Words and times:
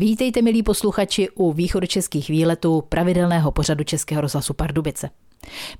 Vítejte, 0.00 0.42
milí 0.42 0.62
posluchači, 0.62 1.28
u 1.34 1.52
východočeských 1.52 2.28
výletů 2.28 2.82
pravidelného 2.88 3.50
pořadu 3.50 3.84
Českého 3.84 4.20
rozhlasu 4.20 4.54
Pardubice. 4.54 5.10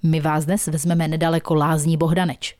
My 0.02 0.20
vás 0.20 0.44
dnes 0.44 0.66
vezmeme 0.66 1.08
nedaleko 1.08 1.54
Lázní 1.54 1.96
Bohdaneč. 1.96 2.56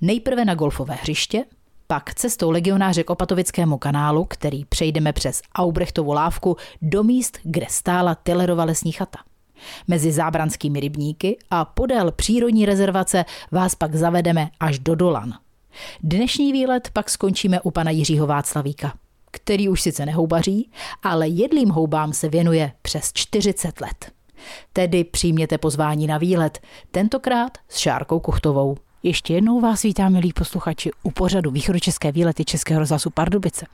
Nejprve 0.00 0.44
na 0.44 0.54
golfové 0.54 0.94
hřiště, 0.94 1.44
pak 1.86 2.14
cestou 2.14 2.50
legionáře 2.50 3.04
k 3.04 3.10
Opatovickému 3.10 3.78
kanálu, 3.78 4.24
který 4.24 4.64
přejdeme 4.64 5.12
přes 5.12 5.42
Aubrechtovu 5.54 6.12
lávku 6.12 6.56
do 6.82 7.02
míst, 7.02 7.38
kde 7.42 7.66
stála 7.68 8.14
Tillerova 8.14 8.64
lesní 8.64 8.92
chata. 8.92 9.18
Mezi 9.88 10.12
zábranskými 10.12 10.80
rybníky 10.80 11.38
a 11.50 11.64
podél 11.64 12.12
přírodní 12.12 12.66
rezervace 12.66 13.24
vás 13.50 13.74
pak 13.74 13.94
zavedeme 13.94 14.50
až 14.60 14.78
do 14.78 14.94
Dolan. 14.94 15.34
Dnešní 16.02 16.52
výlet 16.52 16.90
pak 16.92 17.10
skončíme 17.10 17.60
u 17.60 17.70
pana 17.70 17.90
Jiřího 17.90 18.26
Václavíka, 18.26 18.92
který 19.34 19.68
už 19.68 19.80
sice 19.80 20.06
nehoubaří, 20.06 20.70
ale 21.02 21.28
jedlým 21.28 21.70
houbám 21.70 22.12
se 22.12 22.28
věnuje 22.28 22.72
přes 22.82 23.12
40 23.12 23.80
let. 23.80 24.12
Tedy 24.72 25.04
přijměte 25.04 25.58
pozvání 25.58 26.06
na 26.06 26.18
výlet, 26.18 26.58
tentokrát 26.90 27.58
s 27.68 27.78
Šárkou 27.78 28.20
Kuchtovou. 28.20 28.76
Ještě 29.02 29.34
jednou 29.34 29.60
vás 29.60 29.82
vítám, 29.82 30.12
milí 30.12 30.32
posluchači, 30.32 30.90
u 31.02 31.10
pořadu 31.10 31.50
východočeské 31.50 32.12
výlety 32.12 32.44
Českého 32.44 32.80
rozhlasu 32.80 33.10
Pardubice. 33.10 33.66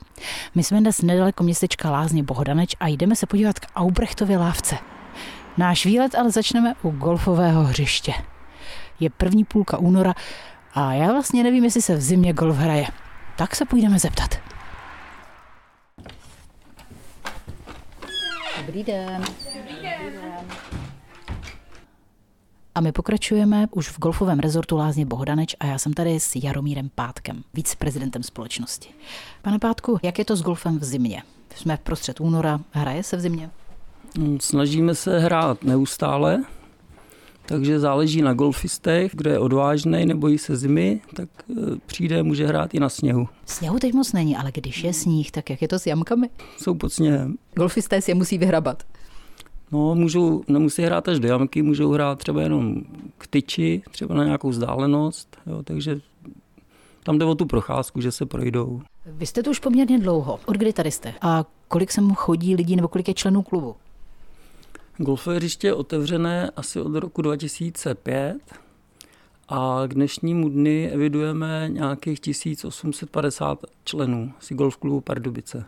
My 0.55 0.63
jsme 0.63 0.79
dnes 0.79 1.01
nedaleko 1.01 1.43
městečka 1.43 1.91
Lázně 1.91 2.23
Bohdaneč 2.23 2.75
a 2.79 2.87
jdeme 2.87 3.15
se 3.15 3.25
podívat 3.25 3.59
k 3.59 3.67
Aubrechtově 3.75 4.37
lávce. 4.37 4.77
Náš 5.57 5.85
výlet 5.85 6.15
ale 6.15 6.31
začneme 6.31 6.73
u 6.83 6.89
golfového 6.89 7.63
hřiště. 7.63 8.13
Je 8.99 9.09
první 9.09 9.43
půlka 9.43 9.77
února 9.77 10.13
a 10.73 10.93
já 10.93 11.11
vlastně 11.11 11.43
nevím, 11.43 11.63
jestli 11.63 11.81
se 11.81 11.95
v 11.95 12.01
zimě 12.01 12.33
golf 12.33 12.57
hraje. 12.57 12.87
Tak 13.37 13.55
se 13.55 13.65
půjdeme 13.65 13.99
zeptat. 13.99 14.50
Dobrý 18.65 18.83
den. 18.83 19.23
Dobrý 19.57 19.75
den. 19.81 20.13
A 22.75 22.81
my 22.81 22.91
pokračujeme 22.91 23.67
už 23.71 23.89
v 23.89 23.99
golfovém 23.99 24.39
rezortu 24.39 24.77
Lázně 24.77 25.05
Bohdaneč 25.05 25.55
a 25.59 25.65
já 25.65 25.77
jsem 25.77 25.93
tady 25.93 26.19
s 26.19 26.35
Jaromírem 26.35 26.89
Pátkem, 26.95 27.43
viceprezidentem 27.53 28.23
společnosti. 28.23 28.89
Pane 29.41 29.59
Pátku, 29.59 29.99
jak 30.03 30.19
je 30.19 30.25
to 30.25 30.35
s 30.35 30.41
golfem 30.41 30.79
v 30.79 30.83
zimě? 30.83 31.23
Jsme 31.55 31.77
v 31.77 31.79
prostřed 31.79 32.21
února, 32.21 32.59
hraje 32.71 33.03
se 33.03 33.17
v 33.17 33.19
zimě? 33.19 33.49
Snažíme 34.39 34.95
se 34.95 35.19
hrát 35.19 35.63
neustále, 35.63 36.43
takže 37.51 37.79
záleží 37.79 38.21
na 38.21 38.33
golfistech, 38.33 39.11
kdo 39.15 39.29
je 39.29 39.39
odvážný, 39.39 40.05
nebojí 40.05 40.37
se 40.37 40.55
zimy, 40.55 41.01
tak 41.13 41.29
e, 41.49 41.53
přijde, 41.85 42.23
může 42.23 42.47
hrát 42.47 42.73
i 42.73 42.79
na 42.79 42.89
sněhu. 42.89 43.27
Sněhu 43.45 43.79
teď 43.79 43.93
moc 43.93 44.13
není, 44.13 44.37
ale 44.37 44.51
když 44.53 44.83
je 44.83 44.93
sníh, 44.93 45.31
tak 45.31 45.49
jak 45.49 45.61
je 45.61 45.67
to 45.67 45.79
s 45.79 45.85
jamkami? 45.85 46.29
Jsou 46.57 46.75
pod 46.75 46.93
sněhem. 46.93 47.35
Golfisté 47.55 48.01
si 48.01 48.11
je 48.11 48.15
musí 48.15 48.37
vyhrabat. 48.37 48.83
No, 49.71 49.95
můžou, 49.95 50.43
nemusí 50.47 50.83
hrát 50.83 51.07
až 51.07 51.19
do 51.19 51.27
jamky, 51.27 51.61
můžou 51.61 51.91
hrát 51.91 52.19
třeba 52.19 52.41
jenom 52.41 52.75
k 53.17 53.27
tyči, 53.27 53.81
třeba 53.91 54.15
na 54.15 54.23
nějakou 54.23 54.49
vzdálenost, 54.49 55.37
jo, 55.47 55.63
takže 55.63 55.99
tam 57.03 57.19
jde 57.19 57.25
o 57.25 57.35
tu 57.35 57.45
procházku, 57.45 58.01
že 58.01 58.11
se 58.11 58.25
projdou. 58.25 58.81
Vy 59.05 59.25
jste 59.25 59.43
tu 59.43 59.49
už 59.49 59.59
poměrně 59.59 59.99
dlouho. 59.99 60.39
Od 60.45 60.57
kdy 60.57 60.73
tady 60.73 60.91
jste? 60.91 61.13
A 61.21 61.45
kolik 61.67 61.91
sem 61.91 62.15
chodí 62.15 62.55
lidí 62.55 62.75
nebo 62.75 62.87
kolik 62.87 63.07
je 63.07 63.13
členů 63.13 63.41
klubu? 63.41 63.75
Golfové 65.01 65.35
hřiště 65.35 65.67
je 65.67 65.73
otevřené 65.73 66.49
asi 66.55 66.81
od 66.81 66.95
roku 66.95 67.21
2005 67.21 68.37
a 69.49 69.83
k 69.87 69.93
dnešnímu 69.93 70.49
dny 70.49 70.89
evidujeme 70.91 71.69
nějakých 71.69 72.19
1850 72.19 73.65
členů 73.83 74.33
si 74.39 74.53
golf 74.55 74.77
klubu 74.77 75.01
Pardubice. 75.01 75.65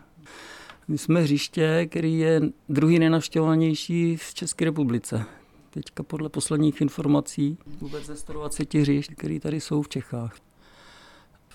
My 0.88 0.98
jsme 0.98 1.20
hřiště, 1.20 1.86
který 1.90 2.18
je 2.18 2.40
druhý 2.68 2.98
nejnavštěvovanější 2.98 4.16
v 4.16 4.34
České 4.34 4.64
republice. 4.64 5.24
Teďka 5.70 6.02
podle 6.02 6.28
posledních 6.28 6.80
informací 6.80 7.58
vůbec 7.80 8.06
ze 8.06 8.16
120 8.16 8.74
hřišť, 8.74 9.12
které 9.14 9.40
tady 9.40 9.60
jsou 9.60 9.82
v 9.82 9.88
Čechách. 9.88 10.36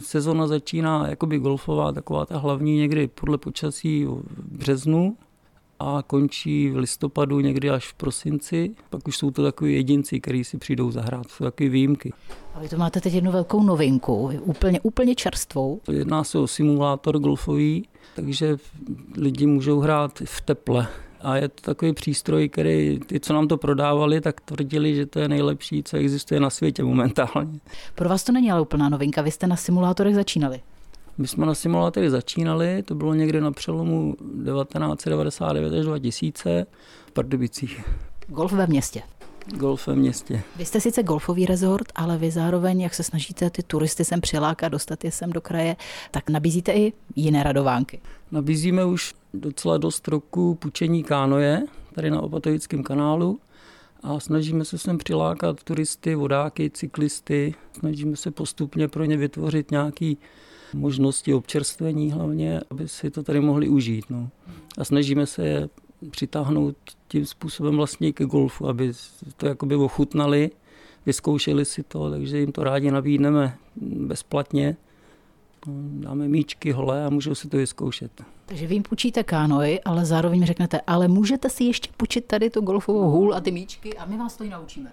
Sezona 0.02 0.48
začíná 0.48 1.08
jakoby 1.08 1.38
golfová, 1.38 1.92
taková 1.92 2.26
ta 2.26 2.38
hlavní 2.38 2.78
někdy 2.78 3.08
podle 3.08 3.38
počasí 3.38 4.06
v 4.06 4.24
březnu 4.58 5.18
a 5.80 6.04
končí 6.08 6.70
v 6.70 6.78
listopadu, 6.78 7.40
někdy 7.40 7.70
až 7.70 7.88
v 7.88 7.94
prosinci. 7.94 8.72
Pak 8.90 9.08
už 9.08 9.18
jsou 9.18 9.32
to 9.32 9.44
takový 9.44 9.74
jedinci, 9.74 10.20
kteří 10.20 10.44
si 10.44 10.58
přijdou 10.58 10.92
zahrát. 10.92 11.32
Jsou 11.32 11.44
takové 11.44 11.70
výjimky. 11.70 12.14
A 12.54 12.60
vy 12.60 12.70
to 12.70 12.78
máte 12.78 13.02
teď 13.02 13.14
jednu 13.14 13.32
velkou 13.32 13.64
novinku, 13.64 14.32
úplně, 14.42 14.80
úplně 14.82 15.16
čerstvou. 15.16 15.82
Jedná 15.92 16.24
se 16.24 16.40
o 16.40 16.48
simulátor 16.48 17.20
golfový, 17.20 17.88
takže 18.16 18.58
lidi 19.18 19.46
můžou 19.46 19.80
hrát 19.80 20.22
v 20.26 20.42
teple. 20.42 20.88
A 21.22 21.38
je 21.38 21.48
to 21.48 21.62
takový 21.62 21.94
přístroj, 21.94 22.50
který 22.50 23.00
ty, 23.00 23.20
co 23.20 23.34
nám 23.34 23.48
to 23.48 23.58
prodávali, 23.58 24.22
tak 24.22 24.42
tvrdili, 24.42 24.96
že 24.96 25.06
to 25.06 25.20
je 25.20 25.28
nejlepší, 25.28 25.84
co 25.84 25.98
existuje 25.98 26.40
na 26.40 26.50
světě 26.50 26.84
momentálně. 26.84 27.60
Pro 27.96 28.10
vás 28.10 28.24
to 28.24 28.32
není 28.32 28.52
ale 28.52 28.62
úplná 28.62 28.90
novinka, 28.90 29.22
vy 29.22 29.32
jste 29.32 29.48
na 29.48 29.56
simulátorech 29.56 30.16
začínali. 30.16 30.62
My 31.20 31.28
jsme 31.28 31.46
na 31.46 31.56
simulátory 31.56 32.10
začínali, 32.10 32.84
to 32.84 32.96
bylo 32.96 33.14
někdy 33.14 33.42
na 33.42 33.52
přelomu 33.52 34.16
1999 34.16 35.74
až 35.74 35.86
2000 35.86 36.66
v 37.06 37.12
Pardubicích. 37.12 37.84
Golf 38.28 38.52
ve 38.52 38.68
městě. 38.68 39.02
Golf 39.56 39.88
ve 39.88 39.96
městě. 39.96 40.42
Vy 40.56 40.66
jste 40.66 40.82
sice 40.82 41.04
golfový 41.04 41.46
rezort, 41.46 41.88
ale 41.96 42.18
vy 42.18 42.32
zároveň, 42.32 42.82
jak 42.82 42.94
se 42.94 43.04
snažíte 43.04 43.50
ty 43.50 43.64
turisty 43.64 44.06
sem 44.06 44.22
přilákat, 44.22 44.72
dostat 44.72 45.04
je 45.04 45.12
sem 45.12 45.30
do 45.30 45.42
kraje, 45.42 45.76
tak 46.12 46.30
nabízíte 46.30 46.72
i 46.72 46.94
jiné 47.16 47.44
radovánky. 47.44 48.00
Nabízíme 48.32 48.86
už 48.86 49.14
docela 49.34 49.78
dost 49.78 50.08
roku 50.08 50.56
půjčení 50.56 51.04
kánoje, 51.04 51.64
tady 51.96 52.12
na 52.12 52.22
Opatovickém 52.22 52.84
kanálu 52.84 53.40
a 54.04 54.20
snažíme 54.20 54.66
se 54.66 54.78
sem 54.78 54.98
přilákat 54.98 55.64
turisty, 55.64 56.16
vodáky, 56.16 56.70
cyklisty. 56.70 57.56
Snažíme 57.80 58.16
se 58.16 58.32
postupně 58.32 58.88
pro 58.88 59.06
ně 59.06 59.18
vytvořit 59.18 59.72
nějaký 59.72 60.18
možnosti 60.74 61.34
občerstvení 61.34 62.12
hlavně, 62.12 62.62
aby 62.70 62.88
si 62.88 63.12
to 63.12 63.24
tady 63.24 63.40
mohli 63.40 63.70
užít. 63.70 64.06
No. 64.10 64.30
A 64.78 64.86
snažíme 64.86 65.26
se 65.26 65.48
je 65.48 65.70
přitáhnout 66.12 66.76
tím 67.08 67.26
způsobem 67.26 67.76
vlastně 67.76 68.14
ke 68.14 68.26
golfu, 68.26 68.68
aby 68.68 68.92
to 69.38 69.46
jakoby 69.46 69.76
ochutnali, 69.76 70.52
vyzkoušeli 71.06 71.66
si 71.66 71.84
to, 71.84 72.12
takže 72.12 72.40
jim 72.40 72.52
to 72.52 72.64
rádi 72.64 72.92
nabídneme 72.92 73.58
bezplatně. 73.82 74.78
No, 75.68 75.74
dáme 75.78 76.28
míčky 76.28 76.72
holé 76.72 77.06
a 77.06 77.10
můžou 77.10 77.36
si 77.36 77.50
to 77.50 77.58
vyzkoušet. 77.58 78.12
Takže 78.46 78.68
vy 78.68 78.76
jim 78.76 78.84
půjčíte 78.84 79.24
kánoj, 79.24 79.80
ale 79.86 80.06
zároveň 80.06 80.46
řeknete, 80.46 80.82
ale 80.88 81.08
můžete 81.08 81.50
si 81.50 81.64
ještě 81.64 81.90
půjčit 81.98 82.26
tady 82.26 82.50
tu 82.50 82.62
golfovou 82.62 83.10
hůl 83.10 83.36
a 83.36 83.42
ty 83.42 83.52
míčky 83.52 83.98
a 83.98 84.06
my 84.06 84.18
vás 84.18 84.38
to 84.38 84.44
i 84.44 84.50
naučíme. 84.50 84.92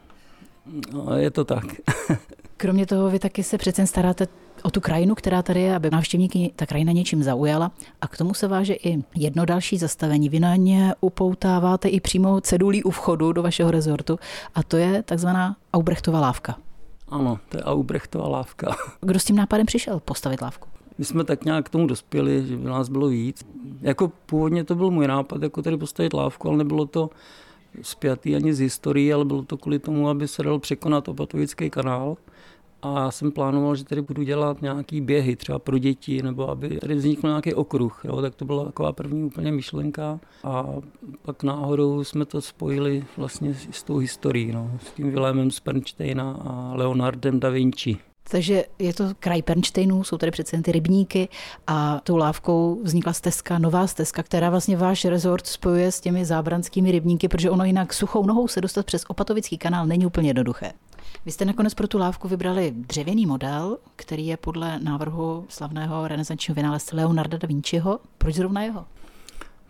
No, 0.92 1.16
je 1.16 1.31
to 1.31 1.44
tak. 1.44 1.65
Kromě 2.56 2.86
toho 2.86 3.10
vy 3.10 3.19
taky 3.19 3.42
se 3.42 3.59
přece 3.59 3.86
staráte 3.86 4.28
o 4.66 4.71
tu 4.71 4.81
krajinu, 4.81 5.15
která 5.15 5.43
tady 5.43 5.60
je, 5.60 5.77
aby 5.77 5.91
návštěvníky 5.91 6.53
ta 6.56 6.66
krajina 6.66 6.93
něčím 6.93 7.22
zaujala. 7.22 7.72
A 8.00 8.09
k 8.09 8.16
tomu 8.16 8.34
se 8.34 8.49
váže 8.49 8.75
i 8.75 9.03
jedno 9.15 9.44
další 9.44 9.78
zastavení. 9.78 10.28
Vy 10.28 10.41
na 10.41 10.56
ně 10.56 10.94
upoutáváte 11.00 11.88
i 11.88 12.00
přímo 12.00 12.41
cedulí 12.41 12.84
u 12.84 12.91
vchodu 12.91 13.32
do 13.32 13.43
vašeho 13.43 13.71
rezortu 13.71 14.19
a 14.54 14.62
to 14.62 14.77
je 14.77 15.03
takzvaná 15.03 15.56
Aubrechtová 15.75 16.21
lávka. 16.21 16.56
Ano, 17.09 17.38
to 17.49 17.56
je 17.56 17.65
Aubrechtová 17.65 18.28
lávka. 18.28 18.77
Kdo 19.00 19.19
s 19.19 19.25
tím 19.25 19.37
nápadem 19.37 19.66
přišel 19.66 20.00
postavit 20.00 20.43
lávku? 20.43 20.69
My 20.98 21.04
jsme 21.04 21.25
tak 21.25 21.44
nějak 21.44 21.66
k 21.66 21.69
tomu 21.69 21.87
dospěli, 21.87 22.47
že 22.47 22.56
by 22.56 22.65
nás 22.65 22.88
bylo 22.88 23.09
víc. 23.09 23.47
Jako 23.81 24.12
původně 24.27 24.65
to 24.65 24.75
byl 24.75 24.91
můj 24.91 25.06
nápad, 25.06 25.43
jako 25.43 25.62
tady 25.62 25.77
postavit 25.77 26.12
lávku, 26.12 26.48
ale 26.48 26.59
nebylo 26.59 26.87
to 26.87 27.10
spjatý 27.83 28.37
ani 28.37 28.54
z 28.54 28.59
historií, 28.59 29.12
ale 29.12 29.25
bylo 29.25 29.43
to 29.43 29.56
kvůli 29.56 29.78
tomu, 29.78 30.09
aby 30.09 30.28
se 30.28 30.43
dal 30.43 30.59
překonat 30.59 31.09
Opatovický 31.09 31.71
kanál. 31.71 32.16
A 32.94 33.00
já 33.00 33.10
jsem 33.10 33.32
plánoval, 33.32 33.76
že 33.76 33.84
tady 33.84 34.02
budu 34.02 34.22
dělat 34.22 34.62
nějaký 34.62 35.00
běhy, 35.00 35.36
třeba 35.36 35.58
pro 35.58 35.78
děti, 35.78 36.22
nebo 36.22 36.50
aby 36.50 36.69
tady 36.69 36.94
vznikl 36.94 37.26
nějaký 37.26 37.54
okruh. 37.54 38.00
Jo? 38.04 38.22
Tak 38.22 38.34
to 38.34 38.44
byla 38.44 38.64
taková 38.64 38.92
první 38.92 39.24
úplně 39.24 39.52
myšlenka. 39.52 40.20
A 40.44 40.66
pak 41.22 41.42
náhodou 41.42 42.04
jsme 42.04 42.24
to 42.24 42.41
spojili 42.41 43.04
vlastně 43.16 43.54
s 43.71 43.83
tou 43.83 43.97
historií, 43.97 44.53
no? 44.53 44.71
s 44.83 44.91
tím 44.91 45.10
Vilémem 45.10 45.50
z 45.50 45.60
Pernštejna 45.60 46.33
a 46.33 46.72
Leonardem 46.74 47.41
da 47.41 47.50
Vinci. 47.50 47.97
Takže 48.30 48.65
je 48.78 48.94
to 48.94 49.04
kraj 49.21 49.42
Pernštejnů, 49.42 50.04
jsou 50.04 50.18
tady 50.18 50.30
přece 50.32 50.62
ty 50.62 50.72
rybníky 50.72 51.28
a 51.66 52.00
tou 52.04 52.16
lávkou 52.16 52.80
vznikla 52.82 53.12
stezka, 53.12 53.59
nová 53.59 53.86
stezka, 53.86 54.22
která 54.22 54.50
vlastně 54.50 54.77
váš 54.77 55.04
rezort 55.04 55.47
spojuje 55.47 55.92
s 55.92 56.00
těmi 56.00 56.24
zábranskými 56.24 56.91
rybníky, 56.92 57.28
protože 57.28 57.50
ono 57.50 57.65
jinak 57.65 57.94
suchou 57.94 58.27
nohou 58.27 58.48
se 58.48 58.60
dostat 58.60 58.86
přes 58.86 59.04
Opatovický 59.09 59.59
kanál 59.59 59.86
není 59.86 60.06
úplně 60.06 60.28
jednoduché. 60.28 60.72
Vy 61.27 61.33
jste 61.33 61.45
nakonec 61.45 61.75
pro 61.75 61.89
tu 61.89 61.99
lávku 61.99 62.28
vybrali 62.28 62.73
dřevěný 62.77 63.27
model, 63.27 63.78
který 63.97 64.27
je 64.27 64.37
podle 64.37 64.78
návrhu 64.78 65.47
slavného 65.49 66.09
renesančního 66.09 66.55
vynálezce 66.55 66.97
Leonarda 66.97 67.39
da 67.39 67.49
Vinciho. 67.49 68.01
Proč 68.19 68.34
zrovna 68.34 68.63
jeho? 68.63 68.84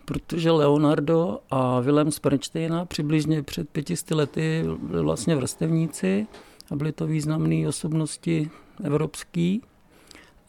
Protože 0.05 0.51
Leonardo 0.51 1.39
a 1.51 1.79
Willem 1.79 2.11
z 2.11 2.19
Pernštejna 2.19 2.85
přibližně 2.85 3.43
před 3.43 3.69
pětisty 3.69 4.13
lety 4.13 4.63
byli 4.81 5.03
vlastně 5.03 5.35
vrstevníci 5.35 6.27
a 6.71 6.75
byly 6.75 6.91
to 6.91 7.07
významné 7.07 7.67
osobnosti 7.67 8.49
evropský. 8.83 9.61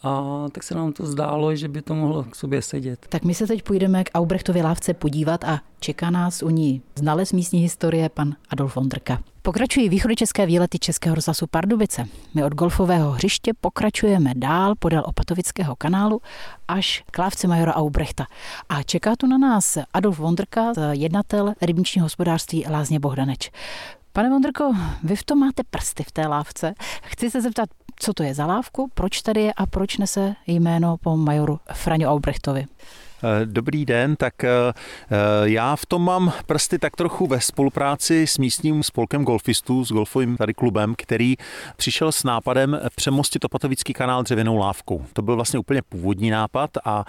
A 0.03 0.45
tak 0.53 0.63
se 0.63 0.75
nám 0.75 0.93
to 0.93 1.07
zdálo, 1.07 1.57
že 1.57 1.69
by 1.69 1.83
to 1.83 1.95
mohlo 1.95 2.25
k 2.25 2.37
sobě 2.37 2.63
sedět. 2.63 3.07
Tak 3.09 3.25
my 3.25 3.35
se 3.35 3.47
teď 3.47 3.63
půjdeme 3.63 4.05
k 4.05 4.11
Aubrechtově 4.15 4.63
lávce 4.63 4.95
podívat 4.95 5.45
a 5.45 5.61
čeká 5.81 6.11
nás 6.11 6.43
u 6.43 6.51
ní 6.51 6.83
znalec 6.95 7.33
místní 7.33 7.61
historie 7.61 8.09
pan 8.09 8.35
Adolf 8.49 8.77
Vondrka. 8.77 9.19
Pokračují 9.43 9.89
východočeské 9.89 10.47
výlety 10.47 10.79
Českého 10.79 11.15
rozhlasu 11.15 11.47
Pardubice. 11.47 12.09
My 12.35 12.45
od 12.45 12.55
golfového 12.55 13.11
hřiště 13.11 13.53
pokračujeme 13.61 14.33
dál 14.35 14.75
podél 14.79 15.03
Opatovického 15.07 15.77
kanálu 15.77 16.21
až 16.69 17.05
k 17.11 17.19
lávce 17.19 17.49
majora 17.49 17.75
Aubrechta. 17.75 18.27
A 18.69 18.83
čeká 18.83 19.17
tu 19.17 19.27
na 19.27 19.39
nás 19.39 19.79
Adolf 19.93 20.19
Vondrka, 20.19 20.73
jednatel 20.91 21.53
rybničního 21.63 22.05
hospodářství 22.05 22.65
Lázně 22.71 23.01
Bohdaneč. 23.01 23.51
Pane 24.13 24.31
Vondrko, 24.31 24.73
vy 25.03 25.17
v 25.17 25.25
tom 25.25 25.39
máte 25.39 25.63
prsty 25.71 26.03
v 26.03 26.13
té 26.13 26.27
lávce. 26.27 26.75
Chci 27.03 27.31
se 27.31 27.41
zeptat, 27.41 27.69
co 27.99 28.13
to 28.13 28.23
je 28.23 28.35
za 28.35 28.47
lávku, 28.47 28.91
proč 28.95 29.23
tady 29.23 29.43
je 29.43 29.53
a 29.53 29.67
proč 29.67 29.97
nese 29.97 30.35
jméno 30.47 30.97
po 30.97 31.17
majoru 31.17 31.61
Fraňu 31.73 32.09
Aubrechtovi. 32.09 32.67
Eh, 33.25 33.47
dobrý 33.47 33.85
den, 33.85 34.17
tak 34.17 34.45
eh, 34.45 34.51
eh, 34.51 34.75
já 35.43 35.77
v 35.77 35.87
tom 35.87 36.05
mám 36.05 36.33
prsty 36.47 36.79
tak 36.79 36.97
trochu 36.97 37.27
ve 37.27 37.41
spolupráci 37.41 38.27
s 38.27 38.39
místním 38.39 38.83
spolkem 38.83 39.25
golfistů, 39.25 39.85
s 39.85 39.93
golfovým 39.93 40.37
tady 40.37 40.55
klubem, 40.55 40.95
který 40.99 41.37
přišel 41.77 42.13
s 42.13 42.25
nápadem 42.25 42.81
přemostit 42.97 43.45
Opatovický 43.45 43.93
kanál 43.93 44.23
dřevěnou 44.23 44.57
lávkou. 44.57 45.05
To 45.13 45.23
byl 45.23 45.35
vlastně 45.35 45.59
úplně 45.59 45.83
původní 45.83 46.31
nápad 46.31 46.71
a 46.85 47.05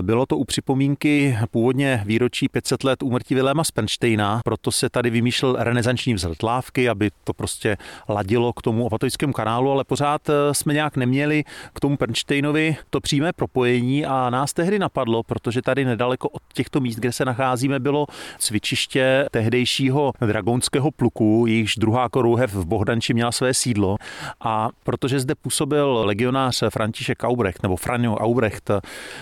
bylo 0.00 0.26
to 0.26 0.36
u 0.36 0.44
připomínky 0.44 1.38
původně 1.50 2.02
výročí 2.06 2.48
500 2.48 2.84
let 2.84 3.02
úmrtí 3.02 3.34
Viléma 3.34 3.64
Spenštejna, 3.64 4.40
proto 4.44 4.72
se 4.72 4.90
tady 4.90 5.10
vymýšlel 5.10 5.56
renesanční 5.58 6.14
vzhled 6.14 6.42
lávky, 6.42 6.88
aby 6.88 7.10
to 7.24 7.32
prostě 7.32 7.76
ladilo 8.08 8.52
k 8.52 8.62
tomu 8.62 8.86
opatovickému 8.86 9.32
kanálu, 9.32 9.70
ale 9.70 9.84
pořád 9.84 10.28
eh, 10.28 10.32
jsme 10.52 10.74
nějak 10.74 10.96
neměli 10.96 11.44
k 11.72 11.80
tomu 11.80 11.96
Pernštejnovi 11.96 12.76
to 12.90 13.00
přímé 13.00 13.32
propojení 13.32 14.06
a 14.06 14.30
nás 14.30 14.52
tehdy 14.52 14.78
napadlo, 14.78 15.22
protože 15.22 15.62
tady 15.62 15.84
nedaleko 15.84 16.28
od 16.28 16.42
těchto 16.54 16.80
míst, 16.80 16.96
kde 16.96 17.12
se 17.12 17.24
nacházíme, 17.24 17.80
bylo 17.80 18.06
cvičiště 18.38 19.26
tehdejšího 19.30 20.12
dragonského 20.26 20.90
pluku, 20.90 21.44
jejichž 21.48 21.76
druhá 21.76 22.08
korouhev 22.08 22.54
v 22.54 22.66
Bohdanči 22.66 23.14
měla 23.14 23.32
své 23.32 23.54
sídlo. 23.54 23.96
A 24.40 24.68
protože 24.84 25.20
zde 25.20 25.34
působil 25.34 26.02
legionář 26.04 26.62
František 26.68 27.24
Aubrecht 27.24 27.62
nebo 27.62 27.76
Franjo 27.76 28.14
Aubrecht 28.14 28.70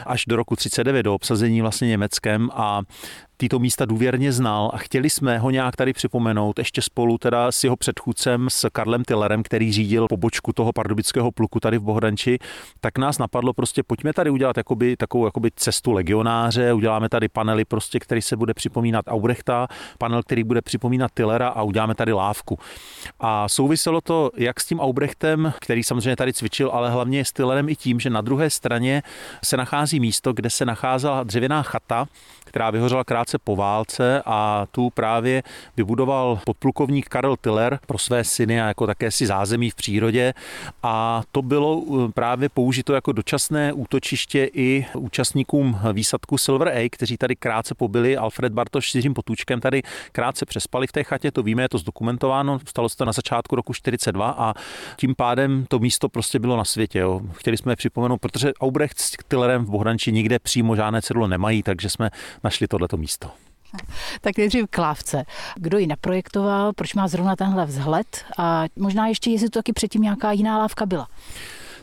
až 0.07 0.25
do 0.27 0.37
roku 0.37 0.50
roku 0.51 0.57
39 0.57 1.03
do 1.03 1.15
obsazení 1.15 1.61
vlastně 1.61 1.89
Německem 1.89 2.51
a 2.53 2.83
tyto 3.41 3.59
místa 3.59 3.85
důvěrně 3.85 4.33
znal 4.33 4.71
a 4.75 4.79
chtěli 4.79 5.11
jsme 5.11 5.39
ho 5.39 5.51
nějak 5.51 5.77
tady 5.77 5.93
připomenout, 5.93 6.59
ještě 6.59 6.83
spolu 6.83 7.19
teda 7.19 7.53
s 7.53 7.65
jeho 7.65 7.77
předchůdcem, 7.77 8.51
s 8.51 8.69
Karlem 8.73 9.05
Tillerem, 9.05 9.43
který 9.43 9.73
řídil 9.73 10.07
pobočku 10.09 10.53
toho 10.53 10.73
pardubického 10.73 11.33
pluku 11.33 11.61
tady 11.61 11.79
v 11.79 11.83
Bohdanči, 11.83 12.39
tak 12.81 12.99
nás 12.99 13.19
napadlo 13.19 13.53
prostě 13.53 13.83
pojďme 13.83 14.13
tady 14.13 14.31
udělat 14.31 14.57
jakoby, 14.57 14.97
takovou 14.97 15.25
jakoby 15.25 15.51
cestu 15.57 15.93
legionáře, 15.93 16.73
uděláme 16.73 17.09
tady 17.09 17.29
panely 17.29 17.65
prostě, 17.65 17.99
který 17.99 18.23
se 18.23 18.37
bude 18.37 18.55
připomínat 18.55 19.05
Aubrechta, 19.09 19.69
panel, 19.99 20.23
který 20.23 20.45
bude 20.45 20.63
připomínat 20.63 21.11
Tillera 21.15 21.49
a 21.49 21.63
uděláme 21.63 21.95
tady 21.95 22.13
lávku. 22.13 22.59
A 23.21 23.49
souviselo 23.49 24.01
to 24.01 24.31
jak 24.37 24.61
s 24.61 24.67
tím 24.67 24.81
Aubrechtem, 24.81 25.53
který 25.61 25.85
samozřejmě 25.85 26.17
tady 26.17 26.33
cvičil, 26.33 26.71
ale 26.73 26.91
hlavně 26.91 27.25
s 27.25 27.33
Tillerem 27.33 27.69
i 27.69 27.77
tím, 27.77 28.01
že 28.01 28.11
na 28.11 28.21
druhé 28.21 28.51
straně 28.51 29.03
se 29.45 29.57
nachází 29.57 30.01
místo, 30.01 30.33
kde 30.33 30.51
se 30.51 30.65
nacházela 30.65 31.23
dřevěná 31.23 31.63
chata, 31.63 32.07
která 32.51 32.71
vyhořela 32.71 33.05
krátce 33.05 33.30
po 33.39 33.57
válce 33.57 34.23
a 34.27 34.67
tu 34.71 34.91
právě 34.91 35.43
vybudoval 35.77 36.41
podplukovník 36.45 37.09
Karel 37.09 37.37
Tiller 37.37 37.79
pro 37.87 37.99
své 37.99 38.25
syny 38.25 38.61
a 38.61 38.67
jako 38.67 38.87
také 38.87 39.11
si 39.11 39.27
zázemí 39.27 39.71
v 39.71 39.75
přírodě 39.75 40.35
a 40.83 41.23
to 41.33 41.43
bylo 41.43 41.77
uh, 41.77 42.11
právě 42.11 42.49
použito 42.49 42.93
jako 42.95 43.13
dočasné 43.13 43.73
útočiště 43.73 44.51
i 44.53 44.87
účastníkům 44.95 45.79
výsadku 45.93 46.39
Silver 46.39 46.69
A, 46.69 46.89
kteří 46.93 47.17
tady 47.17 47.37
krátce 47.37 47.75
pobyli. 47.75 48.17
Alfred 48.17 48.53
Bartoš 48.53 48.91
s 48.91 48.95
Jiřím 48.95 49.15
Potůčkem 49.15 49.61
tady 49.61 49.83
krátce 50.13 50.47
přespali 50.47 50.87
v 50.87 50.93
té 50.93 51.05
chatě, 51.05 51.31
to 51.31 51.43
víme, 51.43 51.63
je 51.63 51.69
to 51.69 51.79
zdokumentováno, 51.79 52.59
stalo 52.69 52.89
se 52.89 52.97
to 52.97 53.05
na 53.05 53.13
začátku 53.13 53.57
roku 53.57 53.73
42 53.73 54.31
a 54.31 54.55
tím 54.97 55.15
pádem 55.15 55.67
to 55.69 55.79
místo 55.79 56.09
prostě 56.09 56.39
bylo 56.39 56.57
na 56.57 56.65
světě. 56.65 56.99
Jo. 56.99 57.21
Chtěli 57.33 57.57
jsme 57.57 57.77
připomenout, 57.77 58.21
protože 58.21 58.53
Aubrecht 58.61 58.99
s 58.99 59.13
Tillerem 59.29 59.65
v 59.65 59.71
Bohdanči 59.71 60.13
nikde 60.13 60.39
přímo 60.39 60.77
žádné 60.77 61.03
cedlo 61.03 61.27
nemají, 61.27 61.63
takže 61.63 61.91
jsme 61.91 62.11
našli 62.45 62.69
tohleto 62.69 62.97
místo. 62.97 63.20
Tak 64.21 64.39
nejdřív 64.39 64.67
klávce. 64.71 65.25
Kdo 65.57 65.79
ji 65.79 65.87
naprojektoval, 65.87 66.73
proč 66.73 66.95
má 66.95 67.09
zrovna 67.09 67.37
tenhle 67.37 67.67
vzhled 67.67 68.25
a 68.39 68.65
možná 68.77 69.07
ještě, 69.07 69.31
jestli 69.31 69.49
to 69.51 69.59
taky 69.59 69.73
předtím 69.73 70.03
nějaká 70.03 70.33
jiná 70.33 70.59
lávka 70.59 70.87
byla. 70.87 71.09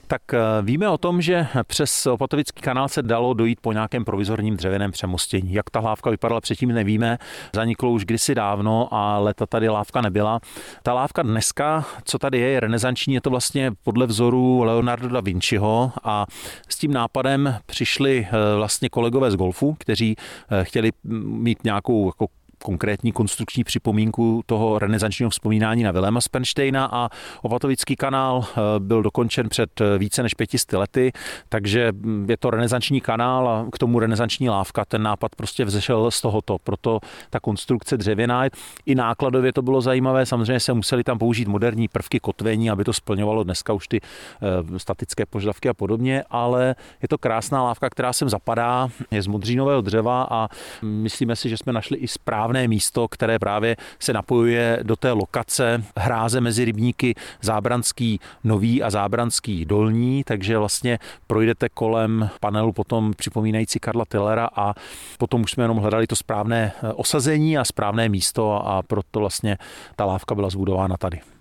Tak 0.08 0.34
eh, 0.34 0.40
víme 0.62 0.90
o 0.90 0.98
tom, 0.98 1.22
že 1.22 1.48
přes 1.64 2.06
Opatovický 2.06 2.62
kanál 2.62 2.88
se 2.88 3.02
dalo 3.02 3.34
dojít 3.34 3.60
po 3.62 3.74
nějakém 3.74 4.06
provizorním 4.06 4.58
dřevěném 4.58 4.92
přemostění. 4.92 5.54
Jak 5.54 5.70
ta 5.70 5.80
lávka 5.80 6.10
vypadala 6.10 6.42
předtím, 6.42 6.70
nevíme. 6.70 7.18
Zaniklo 7.56 7.92
už 7.92 8.06
kdysi 8.06 8.36
dávno 8.36 8.94
a 8.94 9.20
leta 9.20 9.46
tady 9.46 9.70
lávka 9.70 10.02
nebyla. 10.02 10.40
Ta 10.84 10.94
lávka 10.94 11.22
dneska, 11.22 11.86
co 12.04 12.20
tady 12.20 12.40
je, 12.40 12.50
je 12.50 12.60
renesanční, 12.60 13.14
je 13.14 13.22
to 13.22 13.30
vlastně 13.30 13.72
podle 13.84 14.06
vzoru 14.06 14.64
Leonardo 14.64 15.10
da 15.10 15.22
Vinciho 15.22 15.92
a 16.04 16.26
s 16.70 16.78
tím 16.78 16.94
nápadem 16.94 17.56
přišli 17.66 18.28
eh, 18.28 18.56
vlastně 18.56 18.90
kolegové 18.90 19.32
z 19.32 19.36
golfu, 19.36 19.76
kteří 19.80 20.16
eh, 20.52 20.64
chtěli 20.64 20.92
mít 21.24 21.64
nějakou 21.64 22.08
jako 22.08 22.28
konkrétní 22.64 23.12
konstrukční 23.12 23.64
připomínku 23.64 24.42
toho 24.46 24.80
renesančního 24.80 25.30
vzpomínání 25.30 25.84
na 25.84 25.92
Vilema 25.92 26.22
Spenštejna 26.22 26.90
a 26.92 27.10
Opatovický 27.42 27.96
kanál 27.96 28.46
eh, 28.46 28.62
byl 28.80 29.04
dokončen 29.04 29.50
před 29.50 29.82
eh, 29.82 29.98
více 29.98 30.24
než 30.24 30.34
pětisty 30.34 30.78
lety, 30.78 31.12
takže 31.50 31.92
mm, 31.92 32.30
je 32.30 32.38
to 32.38 32.50
renesanční 32.50 33.02
kanál 33.02 33.50
a 33.50 33.66
k 33.72 33.78
tomu 33.78 34.00
renesanční 34.00 34.50
lávka. 34.50 34.86
Ten 34.86 35.04
nápad 35.04 35.36
prostě 35.36 35.66
vzešel 35.66 36.12
z 36.12 36.22
tohoto, 36.22 36.58
proto 36.64 37.00
ta 37.30 37.40
konstrukce 37.40 37.98
dřevěná. 37.98 38.46
I 38.86 38.96
nákladově 38.96 39.54
to 39.54 39.62
bylo 39.62 39.82
zajímavé, 39.82 40.26
samozřejmě 40.26 40.60
se 40.60 40.74
museli 40.74 41.04
tam 41.04 41.18
použít 41.18 41.48
moderní 41.48 41.88
prvky 41.88 42.20
kotvení, 42.20 42.70
aby 42.70 42.84
to 42.84 42.94
splňovalo 42.94 43.44
dneska 43.44 43.74
už 43.74 43.88
ty 43.88 44.02
eh, 44.02 44.80
statické 44.80 45.26
požadavky 45.26 45.70
a 45.70 45.74
podobně, 45.74 46.24
ale 46.30 46.76
je 47.02 47.08
to 47.08 47.18
krásná 47.18 47.64
lávka, 47.64 47.90
která 47.90 48.14
sem 48.14 48.30
zapadá, 48.30 48.90
je 49.12 49.22
z 49.22 49.28
modřínového 49.28 49.82
dřeva 49.82 50.28
a 50.32 50.48
myslíme 50.82 51.36
si, 51.36 51.50
že 51.50 51.58
jsme 51.58 51.74
našli 51.74 51.98
i 51.98 52.08
správné 52.08 52.47
správné 52.48 52.68
místo, 52.68 53.08
které 53.08 53.40
právě 53.40 53.76
se 54.00 54.14
napojuje 54.14 54.80
do 54.84 54.96
té 54.96 55.12
lokace 55.12 55.84
hráze 55.98 56.42
mezi 56.42 56.66
rybníky 56.66 57.16
Zábranský 57.42 58.20
nový 58.44 58.84
a 58.84 58.90
Zábranský 58.90 59.66
dolní, 59.66 60.24
takže 60.24 60.58
vlastně 60.58 61.00
projdete 61.28 61.70
kolem 61.70 62.30
panelu 62.40 62.72
potom 62.72 63.14
připomínající 63.18 63.80
Karla 63.80 64.06
Tillera 64.06 64.50
a 64.56 64.74
potom 65.18 65.42
už 65.42 65.52
jsme 65.52 65.64
jenom 65.64 65.78
hledali 65.78 66.08
to 66.08 66.16
správné 66.16 66.72
eh, 66.72 66.94
osazení 66.94 67.58
a 67.58 67.66
správné 67.66 68.10
místo 68.10 68.68
a 68.68 68.82
proto 68.82 69.20
vlastně 69.20 69.58
ta 69.96 70.06
lávka 70.06 70.36
byla 70.36 70.50
zbudována 70.50 70.98
tady. 70.98 71.37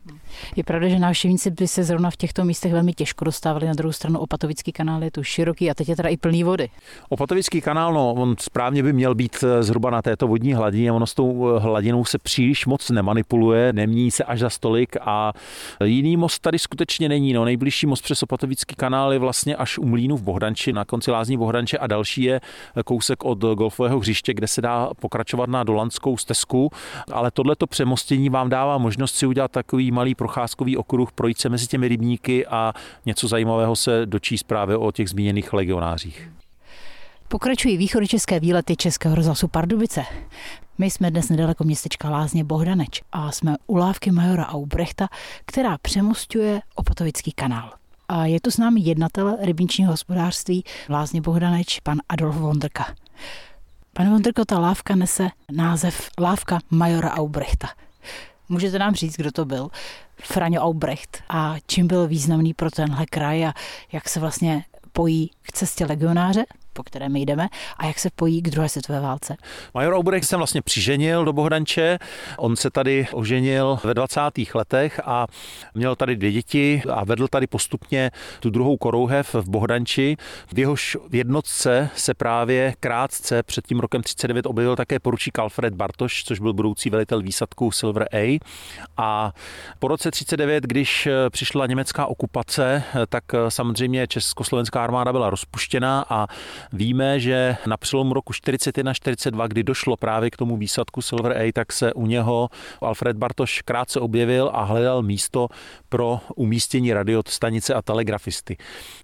Je 0.57 0.65
pravda, 0.65 0.89
že 0.89 0.99
návštěvníci 0.99 1.51
by 1.51 1.69
se 1.69 1.85
zrovna 1.85 2.11
v 2.11 2.17
těchto 2.17 2.45
místech 2.45 2.73
velmi 2.73 2.93
těžko 2.93 3.25
dostávali. 3.25 3.67
Na 3.67 3.75
druhou 3.75 3.93
stranu 3.93 4.19
Opatovický 4.19 4.73
kanál 4.73 5.05
je 5.05 5.11
tu 5.11 5.23
široký 5.23 5.71
a 5.71 5.75
teď 5.75 5.89
je 5.89 5.97
teda 5.97 6.09
i 6.09 6.17
plný 6.17 6.45
vody. 6.45 6.69
Opatovický 7.09 7.61
kanál, 7.61 7.93
no, 7.93 8.13
on 8.13 8.35
správně 8.41 8.83
by 8.83 8.93
měl 8.93 9.15
být 9.15 9.45
eh, 9.45 9.63
zhruba 9.63 9.91
na 9.91 10.03
této 10.03 10.29
vodní 10.29 10.55
hladině. 10.55 10.93
Ono 10.93 11.07
s 11.07 11.15
tou 11.15 11.57
eh, 11.57 11.61
hladinou 11.61 12.05
se 12.05 12.19
příliš 12.19 12.67
moc 12.67 12.91
nemanipuluje, 12.91 13.73
nemění 13.73 14.11
se 14.11 14.25
až 14.25 14.41
za 14.41 14.51
stolik 14.51 14.97
a 15.01 15.33
jiný 15.85 16.17
most 16.17 16.39
tady 16.39 16.59
skutečně 16.59 17.09
není. 17.09 17.33
No, 17.33 17.45
nejbližší 17.45 17.87
most 17.87 18.01
přes 18.01 18.23
Opatovický 18.23 18.75
kanál 18.75 19.13
je 19.13 19.19
vlastně 19.19 19.57
až 19.57 19.79
u 19.79 19.87
Mlínu 19.87 20.17
v 20.17 20.23
Bohdanči, 20.23 20.73
na 20.73 20.85
konci 20.85 21.11
lázní 21.11 21.37
Bohdanče 21.37 21.79
a 21.79 21.87
další 21.87 22.23
je 22.23 22.41
eh, 22.77 22.83
kousek 22.83 23.25
od 23.25 23.39
golfového 23.39 23.99
hřiště, 23.99 24.35
kde 24.35 24.49
se 24.49 24.63
dá 24.63 24.91
pokračovat 25.01 25.49
na 25.49 25.65
Dolanskou 25.65 26.17
stezku, 26.17 26.71
ale 27.13 27.31
tohleto 27.31 27.67
přemostění 27.67 28.29
vám 28.29 28.49
dává 28.49 28.79
možnost 28.79 29.15
si 29.15 29.27
udělat 29.27 29.51
takový 29.51 29.91
malý 29.97 30.15
procházkový 30.15 30.77
okruh, 30.77 31.13
projít 31.13 31.39
se 31.39 31.49
mezi 31.49 31.67
těmi 31.67 31.89
rybníky 31.89 32.47
a 32.47 32.73
něco 33.07 33.29
zajímavého 33.29 33.77
se 33.77 34.07
dočíst 34.07 34.43
právě 34.43 34.77
o 34.77 34.93
těch 34.93 35.09
zmíněných 35.09 35.53
legionářích. 35.53 36.31
Pokračují 37.29 37.77
východočeské 37.77 38.41
výlety 38.41 38.77
Českého 38.77 39.15
rozhlasu 39.15 39.49
Pardubice. 39.49 40.05
My 40.79 40.91
jsme 40.91 41.11
dnes 41.11 41.29
nedaleko 41.29 41.65
městečka 41.65 42.11
Lázně 42.11 42.45
Bohdaneč 42.45 43.03
a 43.13 43.33
jsme 43.33 43.55
u 43.67 43.77
lávky 43.77 44.11
majora 44.11 44.47
Aubrechta, 44.47 45.09
která 45.47 45.79
přemostuje 45.79 46.61
Opatovický 46.75 47.33
kanál. 47.33 47.73
A 48.09 48.27
je 48.27 48.41
tu 48.41 48.51
s 48.51 48.59
námi 48.59 48.81
jednatel 48.81 49.37
rybničního 49.41 49.93
hospodářství 49.93 50.65
Lázně 50.89 51.21
Bohdaneč, 51.21 51.81
pan 51.81 51.99
Adolf 52.09 52.37
Vondrka. 52.37 52.87
Pane 53.93 54.11
Vondrko, 54.11 54.45
ta 54.45 54.59
lávka 54.59 54.97
nese 54.97 55.29
název 55.53 56.09
Lávka 56.21 56.59
majora 56.71 57.11
Aubrechta. 57.11 57.69
Můžete 58.49 58.79
nám 58.79 58.95
říct, 58.95 59.17
kdo 59.17 59.33
to 59.33 59.45
byl? 59.45 59.69
Franjo 60.23 60.63
Aubrecht 60.63 61.23
a 61.29 61.55
čím 61.67 61.87
byl 61.87 62.07
významný 62.07 62.55
pro 62.55 62.71
tenhle 62.71 63.07
kraj 63.07 63.47
a 63.47 63.55
jak 63.93 64.09
se 64.09 64.21
vlastně 64.21 64.65
pojí 64.93 65.31
k 65.43 65.53
cestě 65.53 65.87
legionáře? 65.87 66.45
Po 66.77 66.83
které 66.83 67.09
my 67.09 67.21
jdeme, 67.21 67.49
a 67.77 67.87
jak 67.87 67.99
se 67.99 68.09
pojí 68.15 68.43
k 68.43 68.51
druhé 68.51 68.69
světové 68.69 69.01
válce. 69.01 69.37
Major 69.75 69.95
Aubrecht 69.95 70.29
se 70.29 70.37
vlastně 70.37 70.63
přiženil 70.63 71.25
do 71.25 71.33
Bohdanče. 71.33 71.99
On 72.39 72.57
se 72.57 72.71
tady 72.71 73.07
oženil 73.13 73.79
ve 73.85 73.95
20. 73.95 74.21
letech 74.55 75.01
a 75.05 75.27
měl 75.75 75.97
tady 75.97 76.17
dvě 76.17 76.33
děti 76.33 76.83
a 76.93 77.05
vedl 77.05 77.29
tady 77.29 77.47
postupně 77.47 78.11
tu 78.41 78.51
druhou 78.51 78.77
korouhev 78.77 79.35
v 79.35 79.49
Bohdanči. 79.49 80.17
V 80.55 80.59
jehož 80.59 80.97
jednotce 81.13 81.91
se 81.95 82.15
právě 82.15 82.75
krátce 82.81 83.43
před 83.43 83.67
tím 83.67 83.81
rokem 83.81 84.03
39 84.03 84.47
objevil 84.47 84.77
také 84.77 84.99
poručík 84.99 85.39
Alfred 85.39 85.75
Bartoš, 85.75 86.25
což 86.25 86.41
byl 86.41 86.53
budoucí 86.53 86.91
velitel 86.91 87.23
výsadku 87.23 87.71
Silver 87.71 88.09
A. 88.13 88.39
A 88.97 89.33
po 89.79 89.89
roce 89.89 90.11
39, 90.11 90.65
když 90.65 91.09
přišla 91.31 91.67
německá 91.67 92.07
okupace, 92.07 92.83
tak 93.09 93.25
samozřejmě 93.49 94.07
československá 94.07 94.85
armáda 94.85 95.13
byla 95.13 95.31
rozpuštěna 95.31 96.05
a 96.09 96.27
víme, 96.73 97.21
že 97.21 97.57
na 97.67 97.77
přelomu 97.77 98.15
roku 98.15 98.33
41-42, 98.33 99.49
kdy 99.49 99.63
došlo 99.63 99.97
právě 99.97 100.31
k 100.31 100.37
tomu 100.37 100.57
výsadku 100.57 101.03
Silver 101.03 101.39
A, 101.39 101.53
tak 101.53 101.73
se 101.73 101.93
u 101.93 102.07
něho 102.07 102.49
Alfred 102.81 103.17
Bartoš 103.17 103.63
krátce 103.63 104.01
objevil 104.01 104.51
a 104.53 104.63
hledal 104.63 105.03
místo 105.03 105.49
pro 105.89 106.21
umístění 106.35 106.93
radiostanice 106.93 107.75
a 107.75 107.83
telegrafisty. 107.83 108.57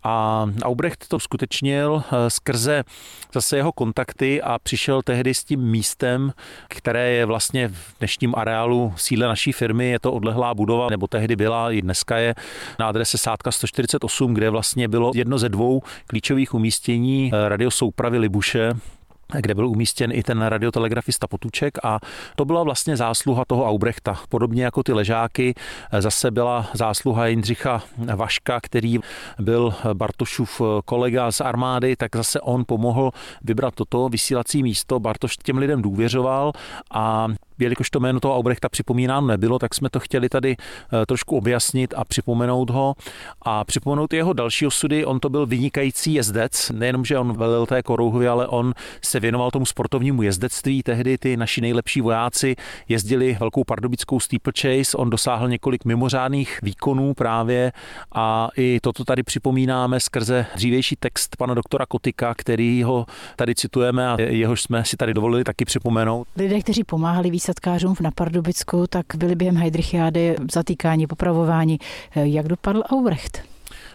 A 0.02 0.46
Aubrecht 0.62 1.08
to 1.08 1.18
skutečnil 1.20 2.02
eh, 2.06 2.30
skrze 2.30 2.84
zase 3.32 3.56
jeho 3.56 3.72
kontakty 3.72 4.42
a 4.42 4.58
přišel 4.58 5.02
tehdy 5.02 5.34
s 5.34 5.44
tím 5.44 5.60
místem, 5.60 6.32
které 6.68 7.10
je 7.10 7.26
vlastně 7.26 7.68
v 7.68 7.98
dnešním 7.98 8.34
areálu 8.36 8.94
sídle 8.96 9.26
naší 9.26 9.52
firmy. 9.52 9.90
Je 9.90 10.00
to 10.00 10.12
odlehlá 10.12 10.54
budova, 10.54 10.88
nebo 10.90 11.06
tehdy 11.06 11.36
byla, 11.36 11.72
i 11.72 11.82
dneska 11.82 12.16
je 12.16 12.34
na 12.78 12.88
adrese 12.88 13.18
Sádka 13.18 13.52
148, 13.52 14.34
kde 14.34 14.50
vlastně 14.50 14.88
bylo 14.88 15.12
jedno 15.14 15.38
ze 15.38 15.48
dvou 15.48 15.82
klíčových 16.06 16.54
umístění 16.54 17.30
eh, 17.34 17.48
radiosoupravy 17.48 18.18
Libuše, 18.18 18.72
kde 19.40 19.54
byl 19.54 19.68
umístěn 19.68 20.12
i 20.12 20.22
ten 20.22 20.42
radiotelegrafista 20.42 21.26
Potuček 21.26 21.78
a 21.84 21.98
to 22.36 22.44
byla 22.44 22.62
vlastně 22.62 22.96
zásluha 22.96 23.44
toho 23.44 23.66
Aubrechta. 23.66 24.18
Podobně 24.28 24.64
jako 24.64 24.82
ty 24.82 24.92
ležáky, 24.92 25.54
zase 25.98 26.30
byla 26.30 26.66
zásluha 26.74 27.26
Jindřicha 27.26 27.82
Vaška, 28.16 28.60
který 28.62 28.98
byl 29.38 29.74
Bartošův 29.94 30.60
kolega 30.84 31.32
z 31.32 31.40
armády, 31.40 31.96
tak 31.96 32.16
zase 32.16 32.40
on 32.40 32.64
pomohl 32.66 33.10
vybrat 33.42 33.74
toto 33.74 34.08
vysílací 34.08 34.62
místo. 34.62 35.00
Bartoš 35.00 35.36
těm 35.36 35.58
lidem 35.58 35.82
důvěřoval 35.82 36.52
a 36.90 37.28
jelikož 37.59 37.90
to 37.90 38.00
jméno 38.00 38.21
toho 38.21 38.37
Aubrechta 38.37 38.68
připomínáno 38.68 39.26
nebylo, 39.26 39.59
tak 39.59 39.75
jsme 39.75 39.90
to 39.90 40.00
chtěli 40.00 40.28
tady 40.28 40.56
eh, 40.56 41.06
trošku 41.06 41.37
objasnit 41.37 41.94
a 41.97 42.04
připomenout 42.04 42.71
ho 42.71 42.94
a 43.42 43.64
připomenout 43.64 44.12
jeho 44.12 44.32
další 44.32 44.66
osudy. 44.66 45.04
On 45.04 45.21
to 45.21 45.28
byl 45.28 45.47
vynikající 45.47 46.14
jezdec, 46.14 46.71
nejenom, 46.71 47.04
že 47.04 47.18
on 47.18 47.37
velil 47.37 47.66
té 47.66 47.82
korouhvě, 47.82 48.28
ale 48.28 48.47
on 48.47 48.75
se 49.04 49.21
věnoval 49.21 49.50
tomu 49.50 49.66
sportovnímu 49.66 50.23
jezdectví. 50.23 50.82
Tehdy 50.82 51.18
ty 51.18 51.37
naši 51.37 51.61
nejlepší 51.61 52.00
vojáci 52.00 52.56
jezdili 52.88 53.37
velkou 53.40 53.64
pardubickou 53.64 54.21
steeplechase, 54.21 54.97
on 54.97 55.11
dosáhl 55.11 55.49
několik 55.49 55.85
mimořádných 55.85 56.59
výkonů 56.62 57.14
právě 57.14 57.73
a 58.14 58.49
i 58.56 58.78
toto 58.82 59.04
tady 59.04 59.23
připomínáme 59.23 60.00
skrze 60.00 60.47
dřívější 60.54 60.97
text 60.97 61.37
pana 61.37 61.54
doktora 61.54 61.87
Kotika, 61.87 62.35
který 62.35 62.82
ho 62.82 63.06
tady 63.37 63.54
citujeme 63.54 64.09
a 64.09 64.21
jehož 64.21 64.62
jsme 64.62 64.85
si 64.85 64.97
tady 64.97 65.14
dovolili 65.14 65.44
taky 65.44 65.64
připomenout. 65.64 66.26
Lidé, 66.37 66.61
kteří 66.61 66.85
pomáhali 66.85 67.30
výsadkářům 67.52 67.94
na 68.00 68.11
Pardubicku, 68.11 68.87
tak 68.87 69.06
byli 69.16 69.35
během 69.35 69.56
Heidrichiády 69.56 70.37
zatýkáni, 70.52 71.06
popravování. 71.06 71.78
Jak 72.14 72.49
dopadl 72.49 72.82
Aubrecht? 72.90 73.51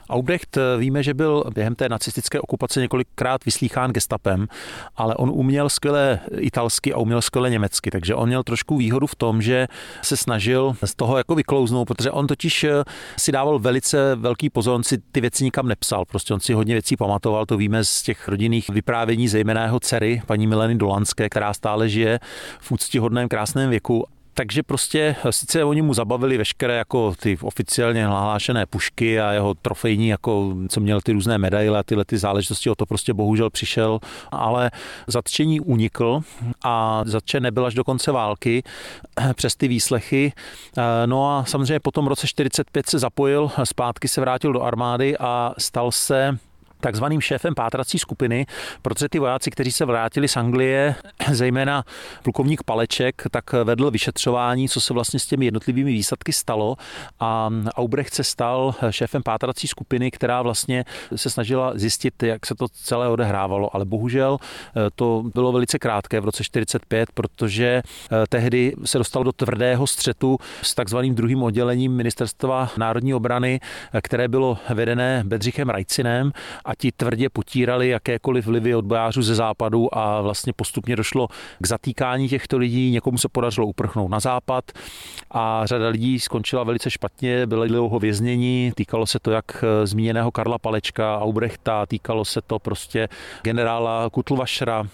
Aubrecht 0.10 0.58
eh, 0.58 0.78
víme, 0.78 1.04
že 1.04 1.14
byl 1.14 1.44
během 1.54 1.76
té 1.76 1.90
nacistické 1.90 2.40
okupace 2.40 2.80
několikrát 2.80 3.46
vyslýchán 3.46 3.92
gestapem, 3.92 4.48
ale 4.96 5.16
on 5.16 5.30
uměl 5.30 5.70
skvěle 5.70 6.20
italsky 6.38 6.94
a 6.94 6.98
uměl 6.98 7.22
skvěle 7.22 7.50
německy, 7.50 7.92
takže 7.92 8.16
on 8.16 8.28
měl 8.28 8.44
trošku 8.44 8.78
výhodu 8.78 9.08
v 9.08 9.16
tom, 9.16 9.42
že 9.42 9.68
se 10.02 10.18
snažil 10.18 10.76
z 10.86 10.96
toho 10.96 11.18
jako 11.18 11.36
vyklouznout, 11.36 11.88
protože 11.88 12.12
on 12.12 12.28
totiž 12.28 12.64
eh, 12.64 12.84
si 13.18 13.32
dával 13.32 13.60
velice 13.60 14.16
velký 14.16 14.50
pozor, 14.50 14.76
on 14.76 14.84
si 14.84 14.98
ty 15.12 15.22
věci 15.22 15.44
nikam 15.44 15.68
nepsal, 15.68 16.06
prostě 16.06 16.34
on 16.34 16.40
si 16.40 16.54
hodně 16.54 16.76
věcí 16.76 16.98
pamatoval, 16.98 17.46
to 17.46 17.58
víme 17.58 17.84
z 17.84 18.02
těch 18.02 18.28
rodinných 18.28 18.70
vyprávění, 18.70 19.28
zejména 19.28 19.64
jeho 19.64 19.80
dcery, 19.80 20.22
paní 20.26 20.48
Mileny 20.48 20.76
Dolanské, 20.76 21.30
která 21.30 21.54
stále 21.54 21.90
žije 21.90 22.20
v 22.60 22.72
úctihodném 22.72 23.30
krásném 23.30 23.70
věku 23.70 24.06
takže 24.38 24.64
prostě 24.64 25.16
sice 25.30 25.64
oni 25.64 25.82
mu 25.82 25.94
zabavili 25.94 26.38
veškeré 26.38 26.76
jako 26.76 27.14
ty 27.20 27.38
oficiálně 27.42 28.04
nahlášené 28.04 28.66
pušky 28.66 29.20
a 29.20 29.32
jeho 29.32 29.54
trofejní, 29.54 30.08
jako 30.08 30.56
co 30.70 30.80
měl 30.80 31.02
ty 31.02 31.12
různé 31.12 31.38
medaile 31.38 31.80
a 31.80 31.84
tyhle 31.84 32.06
ty 32.06 32.18
záležitosti, 32.18 32.70
o 32.70 32.76
to 32.76 32.86
prostě 32.86 33.14
bohužel 33.14 33.50
přišel, 33.50 34.00
ale 34.32 34.72
zatčení 35.08 35.60
unikl 35.60 36.22
a 36.64 37.04
zatčen 37.06 37.44
nebyl 37.44 37.66
až 37.66 37.74
do 37.74 37.84
konce 37.84 38.12
války 38.12 38.64
přes 39.34 39.56
ty 39.56 39.68
výslechy. 39.68 40.32
No 41.06 41.38
a 41.38 41.46
samozřejmě 41.46 41.80
potom 41.80 42.06
v 42.06 42.08
roce 42.08 42.28
45 42.28 42.90
se 42.90 43.00
zapojil, 43.00 43.52
zpátky 43.64 44.08
se 44.08 44.22
vrátil 44.22 44.54
do 44.54 44.62
armády 44.62 45.18
a 45.18 45.54
stal 45.58 45.92
se 45.92 46.38
takzvaným 46.80 47.22
šéfem 47.22 47.56
pátrací 47.56 48.00
skupiny, 48.00 48.46
protože 48.82 49.10
ty 49.10 49.20
vojáci, 49.20 49.52
kteří 49.52 49.72
se 49.72 49.86
vrátili 49.86 50.28
z 50.28 50.38
Anglie, 50.38 50.96
zejména 51.32 51.84
plukovník 52.24 52.64
Paleček, 52.64 53.24
tak 53.32 53.54
vedl 53.54 53.92
vyšetřování, 53.92 54.70
co 54.70 54.82
se 54.82 54.94
vlastně 54.94 55.20
s 55.20 55.26
těmi 55.26 55.46
jednotlivými 55.46 55.92
výsadky 55.92 56.34
stalo. 56.34 56.76
A 57.20 57.50
Aubrecht 57.76 58.14
se 58.14 58.24
stal 58.24 58.76
šéfem 58.90 59.24
pátrací 59.24 59.68
skupiny, 59.68 60.12
která 60.12 60.42
vlastně 60.42 60.86
se 61.16 61.30
snažila 61.30 61.72
zjistit, 61.76 62.24
jak 62.24 62.46
se 62.46 62.56
to 62.56 62.68
celé 62.68 63.08
odehrávalo, 63.08 63.76
ale 63.76 63.86
bohužel 63.86 64.38
eh, 64.42 64.90
to 64.96 65.24
bylo 65.34 65.52
velice 65.52 65.80
krátké 65.80 66.20
v 66.20 66.26
roce 66.26 66.44
45, 66.44 67.12
protože 67.14 67.82
eh, 67.86 68.26
tehdy 68.30 68.74
se 68.86 68.98
dostal 68.98 69.24
do 69.24 69.32
tvrdého 69.32 69.88
střetu 69.88 70.38
s 70.62 70.76
takzvaným 70.76 71.16
druhým 71.16 71.44
oddělením 71.44 71.96
ministerstva 71.96 72.70
národní 72.78 73.14
obrany, 73.14 73.60
eh, 73.94 74.02
které 74.02 74.28
bylo 74.28 74.58
vedené 74.74 75.24
Bedřichem 75.26 75.70
Rajcinem 75.70 76.32
a 76.68 76.76
ti 76.76 76.92
tvrdě 76.92 77.30
potírali 77.30 77.90
jakékoliv 77.90 78.46
vlivy 78.46 78.76
odbojářů 78.76 79.22
ze 79.22 79.36
západu 79.36 79.98
a 79.98 80.22
vlastně 80.22 80.54
postupně 80.54 80.96
došlo 80.96 81.28
k 81.60 81.68
zatýkání 81.68 82.30
těchto 82.30 82.58
lidí. 82.58 82.92
Někomu 82.92 83.18
se 83.18 83.30
podařilo 83.30 83.68
uprchnout 83.68 84.12
na 84.12 84.20
západ 84.20 84.72
a 85.32 85.66
řada 85.66 85.88
lidí 85.88 86.20
skončila 86.20 86.64
velice 86.64 86.92
špatně, 86.92 87.46
byly 87.46 87.68
dlouho 87.68 88.00
věznění. 88.00 88.72
Týkalo 88.76 89.06
se 89.06 89.20
to 89.20 89.32
jak 89.32 89.64
eh, 89.64 89.88
zmíněného 89.88 90.32
Karla 90.32 90.58
Palečka, 90.58 91.20
Aubrechta, 91.20 91.86
týkalo 91.86 92.26
se 92.26 92.42
to 92.42 92.60
prostě 92.60 93.10
generála 93.44 94.10
Kutlvašra, 94.10 94.88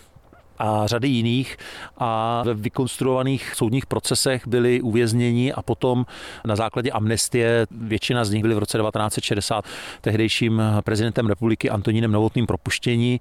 a 0.63 0.87
řady 0.87 1.07
jiných 1.07 1.57
a 1.97 2.41
ve 2.45 2.53
vykonstruovaných 2.53 3.55
soudních 3.55 3.85
procesech 3.85 4.47
byli 4.47 4.81
uvězněni 4.81 5.53
a 5.53 5.61
potom 5.61 6.05
na 6.45 6.55
základě 6.55 6.91
amnestie, 6.91 7.67
většina 7.71 8.25
z 8.25 8.31
nich 8.31 8.41
byly 8.41 8.55
v 8.55 8.57
roce 8.57 8.77
1960 8.77 9.65
tehdejším 10.01 10.61
prezidentem 10.83 11.27
republiky 11.27 11.69
Antonínem 11.69 12.11
Novotným 12.11 12.45
propuštění. 12.45 13.19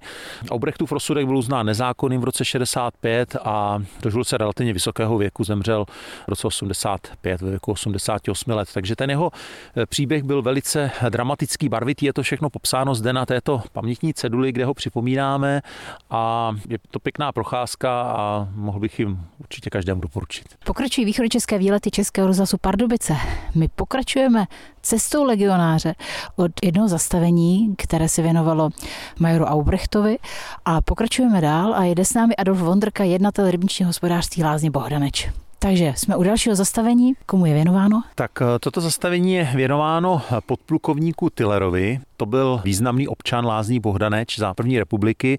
Aubrechtův 0.49 0.91
rozsudek 0.91 1.25
byl 1.25 1.37
uznán 1.37 1.65
nezákonným 1.65 2.21
v 2.21 2.23
roce 2.23 2.45
65 2.45 3.35
a 3.43 3.79
dožil 4.01 4.23
se 4.23 4.37
relativně 4.37 4.73
vysokého 4.73 5.17
věku, 5.17 5.43
zemřel 5.43 5.85
v 6.25 6.27
roce 6.27 6.47
85 6.47 7.41
ve 7.41 7.49
věku 7.49 7.71
88 7.71 8.51
let. 8.51 8.69
Takže 8.73 8.95
ten 8.95 9.09
jeho 9.09 9.31
eh, 9.77 9.85
příběh 9.85 10.23
byl 10.23 10.41
velice 10.41 10.91
dramatický, 11.09 11.69
barvitý, 11.69 12.05
je 12.05 12.13
to 12.13 12.23
všechno 12.23 12.49
popsáno 12.49 12.95
zde 12.95 13.13
na 13.13 13.25
této 13.25 13.61
pamětní 13.71 14.13
ceduli, 14.13 14.51
kde 14.51 14.65
ho 14.65 14.73
připomínáme 14.73 15.61
a 16.09 16.51
je 16.69 16.77
to 16.91 16.99
pěkná 16.99 17.32
procházka 17.33 18.01
a 18.01 18.47
mohl 18.55 18.79
bych 18.79 18.99
jim 18.99 19.19
určitě 19.39 19.69
každému 19.69 20.01
doporučit. 20.01 20.45
Pokračují 20.65 21.05
východočeské 21.05 21.57
výlety 21.57 21.91
Českého 21.91 22.27
rozhlasu 22.27 22.57
Pardubice. 22.61 23.15
My 23.55 23.67
pokračujeme 23.67 24.45
cestou 24.81 25.23
legionáře 25.23 25.95
od 26.35 26.51
jednoho 26.63 26.87
zastavení, 26.87 27.75
které 27.77 28.09
se 28.09 28.21
věnovalo 28.21 28.69
majoru 29.19 29.45
Aubrechtovi 29.45 30.17
a 30.65 30.81
pokračujeme 30.81 31.41
dál 31.41 31.73
a 31.73 31.83
jede 31.83 32.05
s 32.05 32.13
námi 32.13 32.35
Adolf 32.35 32.59
Vondrka, 32.59 33.03
jednatel 33.03 33.51
rybničního 33.51 33.89
hospodářství 33.89 34.43
Lázně 34.43 34.71
Bohdaneč. 34.71 35.42
Takže 35.63 35.93
jsme 35.97 36.15
u 36.15 36.23
dalšího 36.23 36.55
zastavení. 36.55 37.13
Komu 37.25 37.45
je 37.45 37.53
věnováno? 37.53 38.03
Tak 38.15 38.31
eh, 38.41 38.45
toto 38.59 38.81
zastavení 38.81 39.33
je 39.33 39.49
věnováno 39.55 40.21
podplukovníku 40.45 41.29
Tillerovi. 41.29 41.99
To 42.17 42.25
byl 42.25 42.61
významný 42.63 43.07
občan 43.07 43.45
Lázní 43.45 43.79
Bohdaneč 43.79 44.39
za 44.39 44.53
první 44.53 44.79
republiky. 44.79 45.37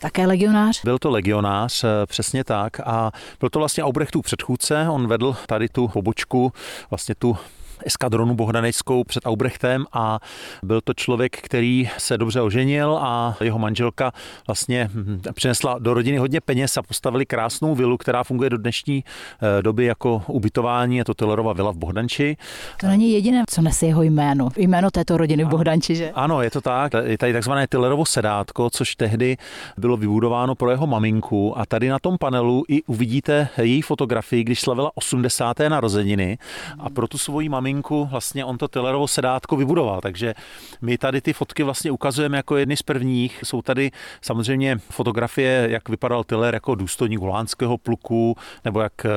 Také 0.00 0.26
legionář? 0.26 0.84
Byl 0.84 0.98
to 0.98 1.10
legionář, 1.10 1.84
eh, 1.84 1.88
přesně 2.06 2.44
tak. 2.44 2.80
A 2.80 3.10
byl 3.40 3.50
to 3.50 3.58
vlastně 3.58 3.84
Aubrechtův 3.84 4.24
předchůdce. 4.24 4.86
On 4.90 5.06
vedl 5.06 5.36
tady 5.46 5.68
tu 5.68 5.88
pobočku, 5.88 6.52
vlastně 6.90 7.14
tu 7.14 7.36
eskadronu 7.84 8.34
bohdaneckou 8.34 9.04
před 9.04 9.26
Aubrechtem 9.26 9.86
a 9.92 10.18
byl 10.62 10.80
to 10.80 10.94
člověk, 10.94 11.36
který 11.42 11.90
se 11.98 12.18
dobře 12.18 12.40
oženil 12.40 12.98
a 13.02 13.36
jeho 13.40 13.58
manželka 13.58 14.12
vlastně 14.46 14.90
hm, 14.92 15.20
přinesla 15.34 15.78
do 15.78 15.94
rodiny 15.94 16.16
hodně 16.16 16.40
peněz 16.40 16.76
a 16.76 16.82
postavili 16.82 17.26
krásnou 17.26 17.74
vilu, 17.74 17.96
která 17.96 18.24
funguje 18.24 18.50
do 18.50 18.58
dnešní 18.58 19.04
eh, 19.04 19.62
doby 19.62 19.84
jako 19.84 20.22
ubytování. 20.26 20.96
Je 20.96 21.04
to 21.04 21.14
Tillerova 21.14 21.52
vila 21.52 21.72
v 21.72 21.76
Bohdanči. 21.76 22.36
To 22.80 22.86
není 22.86 23.12
jediné, 23.12 23.44
co 23.50 23.62
nese 23.62 23.86
jeho 23.86 24.02
jméno. 24.02 24.48
Jméno 24.56 24.90
této 24.90 25.16
rodiny 25.16 25.44
v 25.44 25.48
Bohdanči, 25.48 25.96
že? 25.96 26.10
Ano, 26.14 26.42
je 26.42 26.50
to 26.50 26.60
tak. 26.60 26.92
Je 27.04 27.18
tady 27.18 27.32
takzvané 27.32 27.66
Tillerovo 27.66 28.06
sedátko, 28.06 28.70
což 28.70 28.96
tehdy 28.96 29.36
bylo 29.76 29.96
vybudováno 29.96 30.54
pro 30.54 30.70
jeho 30.70 30.86
maminku 30.86 31.58
a 31.58 31.66
tady 31.66 31.88
na 31.88 31.98
tom 31.98 32.18
panelu 32.18 32.64
i 32.68 32.82
uvidíte 32.82 33.48
její 33.62 33.82
fotografii, 33.82 34.44
když 34.44 34.60
slavila 34.60 34.90
80. 34.94 35.58
narozeniny 35.68 36.38
a 36.78 36.90
pro 36.90 37.08
tu 37.08 37.18
svoji 37.18 37.48
maminku 37.48 37.73
vlastně 37.82 38.44
on 38.44 38.58
to 38.58 38.68
Tillerovo 38.68 39.08
sedátko 39.08 39.56
vybudoval. 39.56 40.00
Takže 40.00 40.34
my 40.82 40.98
tady 40.98 41.20
ty 41.20 41.32
fotky 41.32 41.62
vlastně 41.62 41.90
ukazujeme 41.90 42.36
jako 42.36 42.56
jedny 42.56 42.76
z 42.76 42.82
prvních. 42.82 43.40
Jsou 43.44 43.62
tady 43.62 43.90
samozřejmě 44.20 44.78
fotografie, 44.78 45.66
jak 45.70 45.88
vypadal 45.88 46.24
Tiller 46.24 46.54
jako 46.54 46.74
důstojník 46.74 47.20
holánského 47.20 47.78
pluku, 47.78 48.36
nebo 48.64 48.80
jak 48.80 49.04
eh, 49.04 49.10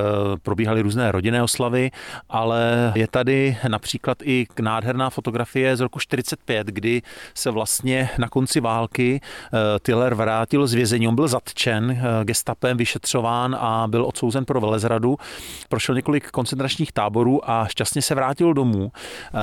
probíhaly 0.44 0.82
různé 0.82 1.12
rodinné 1.12 1.44
oslavy, 1.44 1.92
ale 2.30 2.92
je 2.96 3.08
tady 3.08 3.58
například 3.68 4.18
i 4.24 4.48
nádherná 4.62 5.10
fotografie 5.10 5.78
z 5.78 5.80
roku 5.80 6.00
45, 6.00 6.68
kdy 6.68 7.02
se 7.34 7.52
vlastně 7.52 8.10
na 8.18 8.30
konci 8.30 8.60
války 8.60 9.22
eh, 9.22 9.80
Tiller 9.80 10.14
vrátil 10.14 10.68
z 10.68 10.74
vězení. 10.74 11.08
On 11.08 11.16
byl 11.16 11.28
zatčen 11.28 11.92
eh, 11.92 12.26
gestapem, 12.26 12.78
vyšetřován 12.78 13.58
a 13.60 13.88
byl 13.88 14.06
odsouzen 14.06 14.46
pro 14.46 14.62
velezradu. 14.62 15.18
Prošel 15.70 15.96
několik 15.96 16.32
koncentračních 16.32 16.92
táborů 16.92 17.50
a 17.50 17.68
šťastně 17.68 18.02
se 18.02 18.16
vrátil 18.16 18.47
domů. 18.54 18.92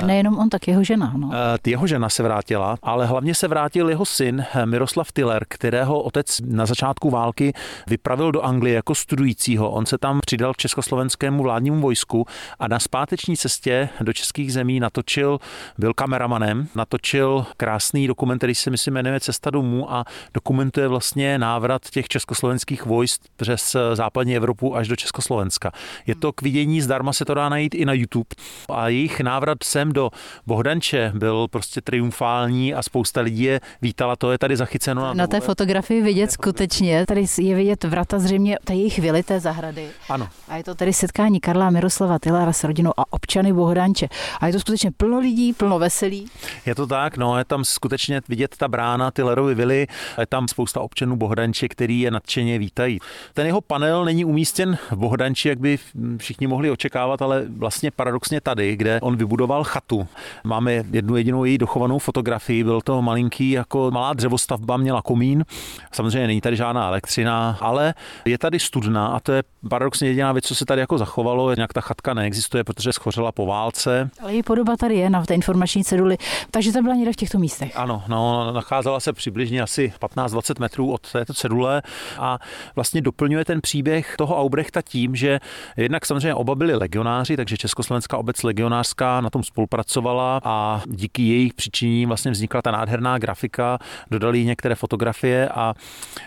Nejenom 0.06 0.38
on, 0.38 0.48
tak 0.48 0.68
jeho 0.68 0.84
žena. 0.84 1.12
No. 1.16 1.30
Jeho 1.66 1.86
žena 1.86 2.08
se 2.08 2.22
vrátila, 2.22 2.76
ale 2.82 3.06
hlavně 3.06 3.34
se 3.34 3.48
vrátil 3.48 3.88
jeho 3.88 4.04
syn 4.04 4.44
Miroslav 4.64 5.12
Tiller, 5.12 5.44
kterého 5.48 6.00
otec 6.00 6.40
na 6.46 6.66
začátku 6.66 7.10
války 7.10 7.52
vypravil 7.86 8.32
do 8.32 8.42
Anglie 8.42 8.74
jako 8.74 8.94
studujícího. 8.94 9.70
On 9.70 9.86
se 9.86 9.98
tam 9.98 10.20
přidal 10.20 10.54
k 10.54 10.56
československému 10.56 11.42
vládnímu 11.42 11.80
vojsku 11.80 12.26
a 12.58 12.68
na 12.68 12.78
zpáteční 12.78 13.36
cestě 13.36 13.88
do 14.00 14.12
českých 14.12 14.52
zemí 14.52 14.80
natočil, 14.80 15.38
byl 15.78 15.94
kameramanem, 15.94 16.68
natočil 16.74 17.46
krásný 17.56 18.06
dokument, 18.06 18.38
který 18.38 18.54
se 18.54 18.70
myslím 18.70 18.94
jmenuje 18.94 19.20
Cesta 19.20 19.50
domů 19.50 19.92
a 19.92 20.04
dokumentuje 20.34 20.88
vlastně 20.88 21.38
návrat 21.38 21.90
těch 21.90 22.08
československých 22.08 22.86
vojsk 22.86 23.20
přes 23.36 23.76
západní 23.94 24.36
Evropu 24.36 24.76
až 24.76 24.88
do 24.88 24.96
Československa. 24.96 25.72
Je 26.06 26.14
to 26.14 26.32
k 26.32 26.42
vidění, 26.42 26.80
zdarma 26.80 27.12
se 27.12 27.24
to 27.24 27.34
dá 27.34 27.48
najít 27.48 27.74
i 27.74 27.84
na 27.84 27.92
YouTube. 27.92 28.28
A 28.68 28.88
jejich 28.94 29.20
návrat 29.20 29.58
sem 29.64 29.92
do 29.92 30.10
Bohdanče 30.46 31.12
byl 31.14 31.48
prostě 31.48 31.80
triumfální 31.80 32.74
a 32.74 32.82
spousta 32.82 33.20
lidí 33.20 33.42
je 33.42 33.60
vítala, 33.82 34.16
to 34.16 34.32
je 34.32 34.38
tady 34.38 34.56
zachyceno. 34.56 35.02
Na, 35.02 35.14
na 35.14 35.26
té 35.26 35.40
fotografii 35.40 36.02
vidět 36.02 36.32
skutečně, 36.32 37.06
tady 37.06 37.24
je 37.38 37.56
vidět 37.56 37.84
vrata 37.84 38.18
zřejmě 38.18 38.58
té 38.64 38.74
jejich 38.74 38.98
vily, 38.98 39.22
té 39.22 39.40
zahrady. 39.40 39.88
Ano. 40.08 40.28
A 40.48 40.56
je 40.56 40.64
to 40.64 40.74
tady 40.74 40.92
setkání 40.92 41.40
Karla 41.40 41.70
Miroslava 41.70 42.18
Tylara 42.18 42.52
s 42.52 42.64
rodinou 42.64 42.92
a 42.96 43.02
občany 43.10 43.52
Bohdanče. 43.52 44.08
A 44.40 44.46
je 44.46 44.52
to 44.52 44.60
skutečně 44.60 44.90
plno 44.90 45.18
lidí, 45.18 45.52
plno 45.52 45.78
veselí. 45.78 46.26
Je 46.66 46.74
to 46.74 46.86
tak, 46.86 47.16
no, 47.16 47.38
je 47.38 47.44
tam 47.44 47.64
skutečně 47.64 48.20
vidět 48.28 48.56
ta 48.56 48.68
brána 48.68 49.10
Tylerovy 49.10 49.54
vily, 49.54 49.86
je 50.20 50.26
tam 50.26 50.48
spousta 50.48 50.80
občanů 50.80 51.16
Bohdanče, 51.16 51.68
který 51.68 52.00
je 52.00 52.10
nadšeně 52.10 52.58
vítají. 52.58 52.98
Ten 53.34 53.46
jeho 53.46 53.60
panel 53.60 54.04
není 54.04 54.24
umístěn 54.24 54.78
v 54.90 54.96
Bohdanči, 54.96 55.48
jak 55.48 55.58
by 55.58 55.78
všichni 56.16 56.46
mohli 56.46 56.70
očekávat, 56.70 57.22
ale 57.22 57.44
vlastně 57.48 57.90
paradoxně 57.90 58.40
tady, 58.40 58.76
kde 58.84 59.00
on 59.00 59.16
vybudoval 59.16 59.64
chatu. 59.64 60.06
Máme 60.44 60.72
jednu 60.72 61.16
jedinou 61.16 61.44
její 61.44 61.58
dochovanou 61.58 61.98
fotografii, 61.98 62.64
byl 62.64 62.80
to 62.80 63.02
malinký 63.02 63.50
jako 63.50 63.90
malá 63.90 64.12
dřevostavba, 64.12 64.76
měla 64.76 65.02
komín. 65.02 65.44
Samozřejmě 65.92 66.26
není 66.26 66.40
tady 66.40 66.56
žádná 66.56 66.88
elektřina, 66.88 67.58
ale 67.60 67.94
je 68.24 68.38
tady 68.38 68.58
studna 68.58 69.06
a 69.06 69.20
to 69.20 69.32
je 69.32 69.42
paradoxně 69.68 70.08
jediná 70.08 70.32
věc, 70.32 70.44
co 70.44 70.54
se 70.54 70.64
tady 70.64 70.80
jako 70.80 70.98
zachovalo. 70.98 71.54
Nějak 71.54 71.72
ta 71.72 71.80
chatka 71.80 72.14
neexistuje, 72.14 72.64
protože 72.64 72.92
schořela 72.92 73.32
po 73.32 73.46
válce. 73.46 74.10
Ale 74.22 74.32
její 74.32 74.42
podoba 74.42 74.76
tady 74.76 74.94
je 74.94 75.10
na 75.10 75.24
té 75.24 75.34
informační 75.34 75.84
ceduli, 75.84 76.16
takže 76.50 76.72
to 76.72 76.82
byla 76.82 76.94
někde 76.94 77.12
v 77.12 77.16
těchto 77.16 77.38
místech. 77.38 77.72
Ano, 77.76 78.02
no, 78.08 78.52
nacházela 78.52 79.00
se 79.00 79.12
přibližně 79.12 79.62
asi 79.62 79.92
15-20 80.00 80.60
metrů 80.60 80.92
od 80.92 81.12
této 81.12 81.34
cedule 81.34 81.82
a 82.18 82.38
vlastně 82.74 83.00
doplňuje 83.00 83.44
ten 83.44 83.60
příběh 83.60 84.14
toho 84.18 84.40
Aubrechta 84.40 84.82
tím, 84.82 85.16
že 85.16 85.40
jednak 85.76 86.06
samozřejmě 86.06 86.34
oba 86.34 86.54
byli 86.54 86.74
legionáři, 86.74 87.36
takže 87.36 87.56
Československá 87.56 88.16
obec 88.16 88.42
legionářská 88.42 89.20
na 89.20 89.30
tom 89.30 89.42
spolupracovala 89.42 90.40
a 90.44 90.82
díky 90.86 91.22
jejich 91.22 91.54
přičinění 91.54 92.06
vlastně 92.06 92.30
vznikla 92.30 92.62
ta 92.62 92.70
nádherná 92.70 93.18
grafika, 93.18 93.78
dodali 94.10 94.44
některé 94.44 94.74
fotografie 94.74 95.48
a 95.48 95.74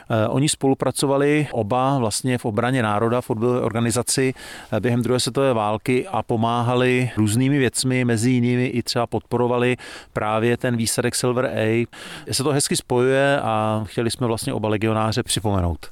e, 0.09 0.27
oni 0.27 0.49
spolupracovali 0.49 1.47
oba 1.51 1.97
vlastně 1.97 2.37
v 2.37 2.45
obraně 2.45 2.83
národa, 2.83 3.21
v 3.27 3.63
organizaci 3.63 4.33
e, 4.71 4.79
během 4.79 5.01
druhé 5.01 5.19
světové 5.19 5.53
války 5.53 6.07
a 6.07 6.23
pomáhali 6.23 7.11
různými 7.17 7.57
věcmi, 7.57 8.05
mezi 8.05 8.31
jinými 8.31 8.65
i 8.65 8.83
třeba 8.83 9.07
podporovali 9.07 9.77
právě 10.13 10.57
ten 10.57 10.77
výsadek 10.77 11.15
Silver 11.15 11.45
A. 11.45 11.87
Se 12.31 12.43
to 12.43 12.49
hezky 12.49 12.75
spojuje 12.75 13.41
a 13.41 13.83
chtěli 13.87 14.11
jsme 14.11 14.27
vlastně 14.27 14.53
oba 14.53 14.69
legionáře 14.69 15.23
připomenout. 15.23 15.87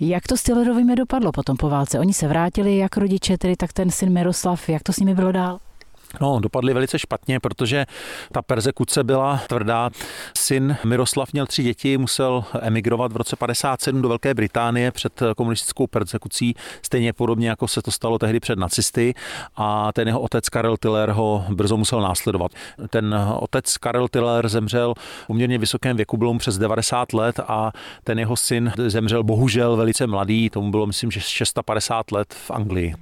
Jak 0.00 0.26
to 0.26 0.36
s 0.36 0.42
Tillerovými 0.42 0.96
dopadlo 0.96 1.32
potom 1.32 1.56
po 1.56 1.68
válce? 1.68 1.98
Oni 1.98 2.12
se 2.12 2.28
vrátili, 2.28 2.76
jak 2.76 2.96
rodiče, 2.96 3.38
tedy 3.38 3.56
tak 3.56 3.72
ten 3.72 3.90
syn 3.90 4.12
Miroslav, 4.12 4.68
jak 4.68 4.82
to 4.82 4.92
s 4.92 4.96
nimi 4.96 5.14
bylo 5.14 5.32
dál? 5.32 5.58
No, 6.20 6.40
dopadly 6.40 6.74
velice 6.74 6.98
špatně, 6.98 7.40
protože 7.40 7.86
ta 8.32 8.42
persekuce 8.42 9.04
byla 9.04 9.40
tvrdá. 9.48 9.90
Syn 10.36 10.76
Miroslav 10.84 11.32
měl 11.32 11.46
tři 11.46 11.62
děti, 11.62 11.98
musel 11.98 12.44
emigrovat 12.60 13.12
v 13.12 13.16
roce 13.16 13.36
57 13.36 14.02
do 14.02 14.08
Velké 14.08 14.34
Británie 14.34 14.90
před 14.90 15.22
komunistickou 15.36 15.86
persekucí, 15.86 16.54
stejně 16.82 17.12
podobně 17.12 17.48
jako 17.48 17.68
se 17.68 17.82
to 17.82 17.90
stalo 17.90 18.18
tehdy 18.18 18.40
před 18.40 18.58
nacisty 18.58 19.14
a 19.56 19.92
ten 19.92 20.08
jeho 20.08 20.20
otec 20.20 20.48
Karel 20.48 20.76
Tiller 20.76 21.10
ho 21.10 21.44
brzo 21.48 21.76
musel 21.76 22.00
následovat. 22.00 22.52
Ten 22.90 23.14
otec 23.38 23.76
Karel 23.76 24.08
Tiller 24.08 24.48
zemřel 24.48 24.94
v 25.24 25.26
poměrně 25.26 25.58
vysokém 25.58 25.96
věku, 25.96 26.16
bylo 26.16 26.32
mu 26.32 26.38
přes 26.38 26.58
90 26.58 27.12
let 27.12 27.40
a 27.48 27.72
ten 28.04 28.18
jeho 28.18 28.36
syn 28.36 28.72
zemřel 28.86 29.22
bohužel 29.22 29.76
velice 29.76 30.06
mladý, 30.06 30.50
tomu 30.50 30.70
bylo 30.70 30.86
myslím, 30.86 31.10
že 31.10 31.20
650 31.20 32.12
let 32.12 32.34
v 32.34 32.50
Anglii. 32.50 32.94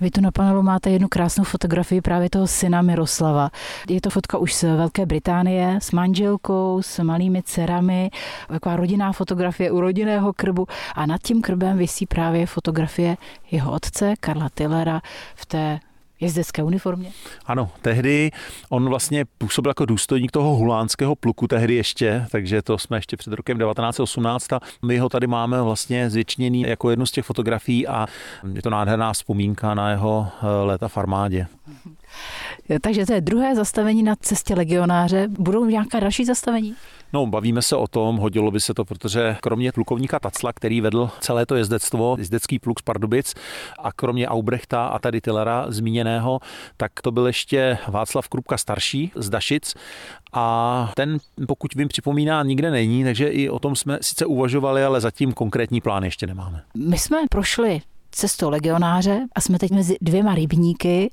Vy 0.00 0.10
tu 0.10 0.20
na 0.20 0.30
panelu 0.30 0.62
máte 0.62 0.90
jednu 0.90 1.08
krásnou 1.08 1.44
fotografii 1.44 2.00
právě 2.00 2.30
toho 2.30 2.46
syna 2.46 2.82
Miroslava. 2.82 3.50
Je 3.88 4.00
to 4.00 4.10
fotka 4.10 4.38
už 4.38 4.54
z 4.54 4.62
Velké 4.62 5.06
Británie 5.06 5.78
s 5.82 5.92
manželkou, 5.92 6.82
s 6.82 7.02
malými 7.02 7.42
dcerami, 7.42 8.10
taková 8.48 8.76
rodinná 8.76 9.12
fotografie 9.12 9.70
u 9.70 9.80
rodinného 9.80 10.32
krbu 10.32 10.66
a 10.94 11.06
nad 11.06 11.22
tím 11.22 11.42
krbem 11.42 11.78
visí 11.78 12.06
právě 12.06 12.46
fotografie 12.46 13.16
jeho 13.50 13.72
otce 13.72 14.14
Karla 14.20 14.48
Tillera 14.54 15.00
v 15.34 15.46
té 15.46 15.80
jezdecké 16.20 16.62
uniformě? 16.62 17.10
Ano, 17.46 17.70
tehdy 17.82 18.30
on 18.68 18.88
vlastně 18.88 19.24
působil 19.38 19.70
jako 19.70 19.86
důstojník 19.86 20.32
toho 20.32 20.54
hulánského 20.54 21.14
pluku 21.14 21.46
tehdy 21.46 21.74
ještě, 21.74 22.26
takže 22.30 22.62
to 22.62 22.78
jsme 22.78 22.96
ještě 22.96 23.16
před 23.16 23.32
rokem 23.32 23.58
1918 23.58 24.52
a 24.52 24.60
my 24.84 24.98
ho 24.98 25.08
tady 25.08 25.26
máme 25.26 25.62
vlastně 25.62 26.10
zvětšněný 26.10 26.60
jako 26.60 26.90
jednu 26.90 27.06
z 27.06 27.10
těch 27.10 27.24
fotografií 27.24 27.86
a 27.86 28.06
je 28.54 28.62
to 28.62 28.70
nádherná 28.70 29.12
vzpomínka 29.12 29.74
na 29.74 29.90
jeho 29.90 30.28
eh, 30.42 30.46
léta 30.64 30.88
v 30.88 30.96
armádě. 30.98 31.46
Takže 32.82 33.06
to 33.06 33.12
je 33.12 33.20
druhé 33.20 33.54
zastavení 33.54 34.02
na 34.02 34.16
cestě 34.16 34.54
legionáře. 34.54 35.28
Budou 35.28 35.64
nějaká 35.64 36.00
další 36.00 36.24
zastavení? 36.24 36.74
No, 37.12 37.26
bavíme 37.26 37.62
se 37.62 37.76
o 37.76 37.86
tom, 37.86 38.16
hodilo 38.16 38.50
by 38.50 38.60
se 38.60 38.74
to, 38.74 38.84
protože 38.84 39.36
kromě 39.40 39.72
plukovníka 39.72 40.18
Tacla, 40.18 40.52
který 40.52 40.80
vedl 40.80 41.10
celé 41.20 41.46
to 41.46 41.54
jezdectvo, 41.54 42.16
jezdecký 42.18 42.58
pluk 42.58 42.78
z 42.78 42.82
Pardubic, 42.82 43.34
a 43.78 43.92
kromě 43.92 44.28
Aubrechta 44.28 44.86
a 44.86 44.98
tady 44.98 45.20
Tillera 45.20 45.66
zmíněného, 45.68 46.40
tak 46.76 46.92
to 47.02 47.10
byl 47.10 47.26
ještě 47.26 47.78
Václav 47.88 48.28
Krupka 48.28 48.58
starší 48.58 49.12
z 49.14 49.30
Dašic 49.30 49.74
a 50.32 50.90
ten, 50.96 51.18
pokud 51.46 51.74
vím, 51.74 51.88
připomíná, 51.88 52.42
nikde 52.42 52.70
není, 52.70 53.04
takže 53.04 53.28
i 53.28 53.50
o 53.50 53.58
tom 53.58 53.76
jsme 53.76 53.98
sice 54.00 54.26
uvažovali, 54.26 54.84
ale 54.84 55.00
zatím 55.00 55.32
konkrétní 55.32 55.80
plán 55.80 56.04
ještě 56.04 56.26
nemáme. 56.26 56.62
My 56.74 56.98
jsme 56.98 57.18
prošli 57.30 57.80
cestou 58.10 58.50
legionáře 58.50 59.26
a 59.34 59.40
jsme 59.40 59.58
teď 59.58 59.70
mezi 59.70 59.96
dvěma 60.00 60.34
rybníky. 60.34 61.10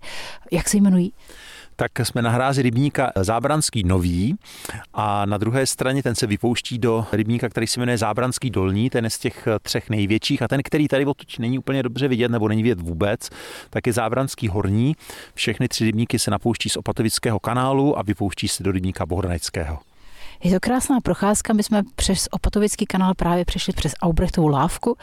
Jak 0.52 0.70
se 0.70 0.78
jmenují? 0.78 1.14
Tak 1.76 1.92
jsme 2.00 2.22
na 2.22 2.30
hrázi 2.30 2.62
rybníka 2.62 3.12
Zábranský 3.16 3.84
Nový 3.84 4.36
a 4.94 5.26
na 5.26 5.38
druhé 5.38 5.66
straně 5.66 6.04
ten 6.04 6.16
se 6.16 6.28
vypouští 6.28 6.78
do 6.78 7.06
rybníka, 7.12 7.50
který 7.50 7.68
se 7.68 7.80
jmenuje 7.80 7.98
Zábranský 7.98 8.50
Dolní, 8.50 8.90
ten 8.90 9.04
je 9.04 9.10
z 9.10 9.20
těch 9.20 9.48
třech 9.62 9.90
největších 9.90 10.42
a 10.42 10.48
ten, 10.48 10.62
který 10.64 10.88
tady 10.88 11.06
odtud 11.06 11.40
není 11.40 11.60
úplně 11.60 11.84
dobře 11.84 12.08
vidět 12.08 12.32
nebo 12.32 12.48
není 12.48 12.64
vidět 12.64 12.82
vůbec, 12.82 13.30
tak 13.70 13.88
je 13.88 13.94
Zábranský 13.94 14.48
Horní. 14.48 14.96
Všechny 15.34 15.68
tři 15.68 15.86
rybníky 15.86 16.20
se 16.20 16.32
napouští 16.32 16.70
z 16.70 16.78
Opatovického 16.78 17.40
kanálu 17.40 18.00
a 18.00 18.02
vypouští 18.02 18.48
se 18.48 18.64
do 18.64 18.72
rybníka 18.72 19.06
Bohdaneckého. 19.06 19.80
Je 20.46 20.52
to 20.52 20.60
krásná 20.60 21.02
procházka, 21.02 21.54
my 21.54 21.64
jsme 21.64 21.84
přes 21.96 22.28
Opatovický 22.32 22.86
kanál 22.86 23.14
právě 23.14 23.46
přešli 23.46 23.74
přes 23.74 23.94
Aubrechtovu 24.02 24.48
lávku 24.48 24.98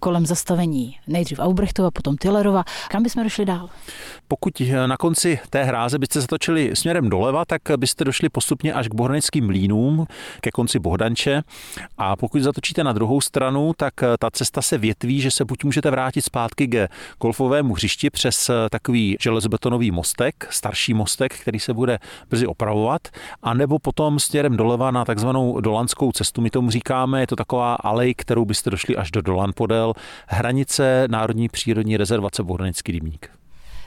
kolem 0.00 0.26
zastavení 0.26 0.98
nejdřív 1.06 1.38
Aubrechtova, 1.38 1.90
potom 1.90 2.16
Tillerova. 2.16 2.64
Kam 2.88 3.02
bychom 3.02 3.22
došli 3.22 3.44
dál? 3.44 3.68
Pokud 4.28 4.62
na 4.86 4.96
konci 4.96 5.40
té 5.50 5.64
hráze 5.64 5.98
byste 5.98 6.20
zatočili 6.20 6.76
směrem 6.76 7.10
doleva, 7.10 7.44
tak 7.44 7.62
byste 7.76 8.04
došli 8.04 8.28
postupně 8.28 8.72
až 8.72 8.88
k 8.88 8.94
bohranickým 8.94 9.46
mlínům, 9.46 10.06
ke 10.40 10.50
konci 10.50 10.78
Bohdanče. 10.78 11.42
A 11.98 12.16
pokud 12.16 12.42
zatočíte 12.42 12.84
na 12.84 12.92
druhou 12.92 13.20
stranu, 13.20 13.72
tak 13.76 13.94
ta 14.18 14.30
cesta 14.30 14.62
se 14.62 14.78
větví, 14.78 15.20
že 15.20 15.30
se 15.30 15.44
buď 15.44 15.64
můžete 15.64 15.90
vrátit 15.90 16.22
zpátky 16.22 16.68
ke 16.68 16.88
golfovému 17.20 17.74
hřišti 17.74 18.10
přes 18.10 18.50
takový 18.70 19.16
železobetonový 19.20 19.90
mostek, 19.90 20.46
starší 20.50 20.94
mostek, 20.94 21.34
který 21.40 21.60
se 21.60 21.74
bude 21.74 21.98
brzy 22.30 22.46
opravovat, 22.46 23.02
anebo 23.42 23.78
potom 23.78 24.20
směrem 24.20 24.56
doleva 24.56 24.81
na 24.90 25.04
takzvanou 25.04 25.60
Dolanskou 25.60 26.12
cestu. 26.12 26.40
My 26.40 26.50
tomu 26.50 26.70
říkáme, 26.70 27.20
je 27.20 27.26
to 27.26 27.36
taková 27.36 27.74
alej, 27.74 28.14
kterou 28.14 28.44
byste 28.44 28.70
došli 28.70 28.96
až 28.96 29.10
do 29.10 29.22
Dolan 29.22 29.50
podél 29.54 29.94
hranice 30.26 31.08
Národní 31.10 31.48
přírodní 31.48 31.96
rezervace 31.96 32.42
Bohranický 32.42 32.92
rybník. 32.92 33.30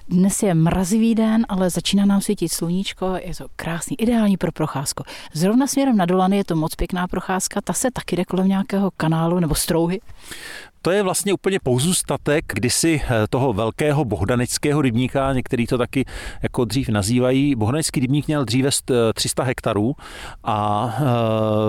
Dnes 0.09 0.43
je 0.43 0.53
mrazivý 0.53 1.15
den, 1.15 1.45
ale 1.49 1.69
začíná 1.69 2.05
nám 2.05 2.21
svítit 2.21 2.49
sluníčko, 2.49 3.15
je 3.23 3.35
to 3.35 3.45
krásný, 3.55 4.01
ideální 4.01 4.37
pro 4.37 4.51
procházku. 4.51 5.03
Zrovna 5.33 5.67
směrem 5.67 5.97
na 5.97 6.05
Dolany 6.05 6.37
je 6.37 6.43
to 6.43 6.55
moc 6.55 6.75
pěkná 6.75 7.07
procházka, 7.07 7.61
ta 7.61 7.73
se 7.73 7.91
taky 7.91 8.15
jde 8.15 8.25
kolem 8.25 8.47
nějakého 8.47 8.91
kanálu 8.97 9.39
nebo 9.39 9.55
strouhy. 9.55 10.01
To 10.85 10.91
je 10.91 11.03
vlastně 11.03 11.33
úplně 11.33 11.59
pouzůstatek 11.63 12.45
kdysi 12.53 13.01
eh, 13.03 13.27
toho 13.29 13.53
velkého 13.53 14.05
bohdanického 14.05 14.81
rybníka, 14.81 15.33
některý 15.33 15.67
to 15.67 15.77
taky 15.77 16.05
jako 16.43 16.65
dřív 16.65 16.89
nazývají. 16.89 17.55
Bohdanický 17.55 17.99
rybník 17.99 18.27
měl 18.27 18.45
dříve 18.45 18.69
300 19.13 19.43
eh, 19.43 19.45
hektarů 19.45 19.95
a 20.43 20.89
eh, 20.97 21.01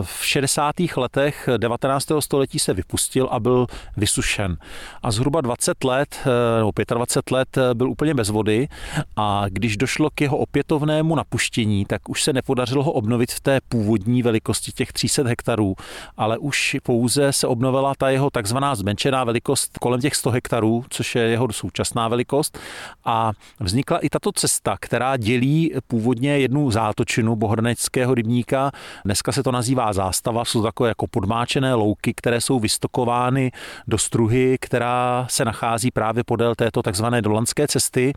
v 0.02 0.26
60. 0.26 0.74
letech 0.96 1.48
19. 1.56 2.06
století 2.20 2.58
se 2.58 2.74
vypustil 2.74 3.28
a 3.30 3.40
byl 3.40 3.66
vysušen. 3.96 4.56
A 5.02 5.10
zhruba 5.10 5.40
20 5.40 5.84
let 5.84 6.18
nebo 6.58 6.72
25 6.94 7.30
let 7.36 7.58
byl 7.74 7.90
úplně 7.90 8.14
bez 8.14 8.28
vody 8.30 8.68
a 9.16 9.44
když 9.48 9.76
došlo 9.76 10.10
k 10.14 10.20
jeho 10.20 10.36
opětovnému 10.36 11.14
napuštění, 11.14 11.84
tak 11.84 12.08
už 12.08 12.22
se 12.22 12.32
nepodařilo 12.32 12.82
ho 12.82 12.92
obnovit 12.92 13.32
v 13.32 13.40
té 13.40 13.58
původní 13.68 14.22
velikosti 14.22 14.72
těch 14.72 14.92
300 14.92 15.22
hektarů, 15.24 15.74
ale 16.16 16.38
už 16.38 16.76
pouze 16.82 17.32
se 17.32 17.46
obnovila 17.46 17.94
ta 17.98 18.10
jeho 18.10 18.30
takzvaná 18.30 18.74
zmenšená 18.74 19.05
zmenšená 19.06 19.24
velikost 19.24 19.78
kolem 19.78 20.00
těch 20.00 20.14
100 20.14 20.30
hektarů, 20.30 20.84
což 20.90 21.14
je 21.14 21.22
jeho 21.22 21.52
současná 21.52 22.08
velikost. 22.08 22.58
A 23.04 23.32
vznikla 23.60 23.98
i 23.98 24.08
tato 24.08 24.32
cesta, 24.32 24.76
která 24.80 25.16
dělí 25.16 25.72
původně 25.86 26.38
jednu 26.38 26.70
zátočinu 26.70 27.36
bohrneckého 27.36 28.14
rybníka. 28.14 28.70
Dneska 29.04 29.32
se 29.32 29.42
to 29.42 29.52
nazývá 29.52 29.92
zástava, 29.92 30.44
jsou 30.44 30.62
takové 30.62 30.88
jako 30.88 31.06
podmáčené 31.06 31.74
louky, 31.74 32.14
které 32.14 32.40
jsou 32.40 32.60
vystokovány 32.60 33.52
do 33.86 33.98
struhy, 33.98 34.58
která 34.60 35.26
se 35.30 35.44
nachází 35.44 35.90
právě 35.90 36.24
podél 36.24 36.54
této 36.54 36.82
takzvané 36.82 37.22
dolanské 37.22 37.68
cesty. 37.68 38.12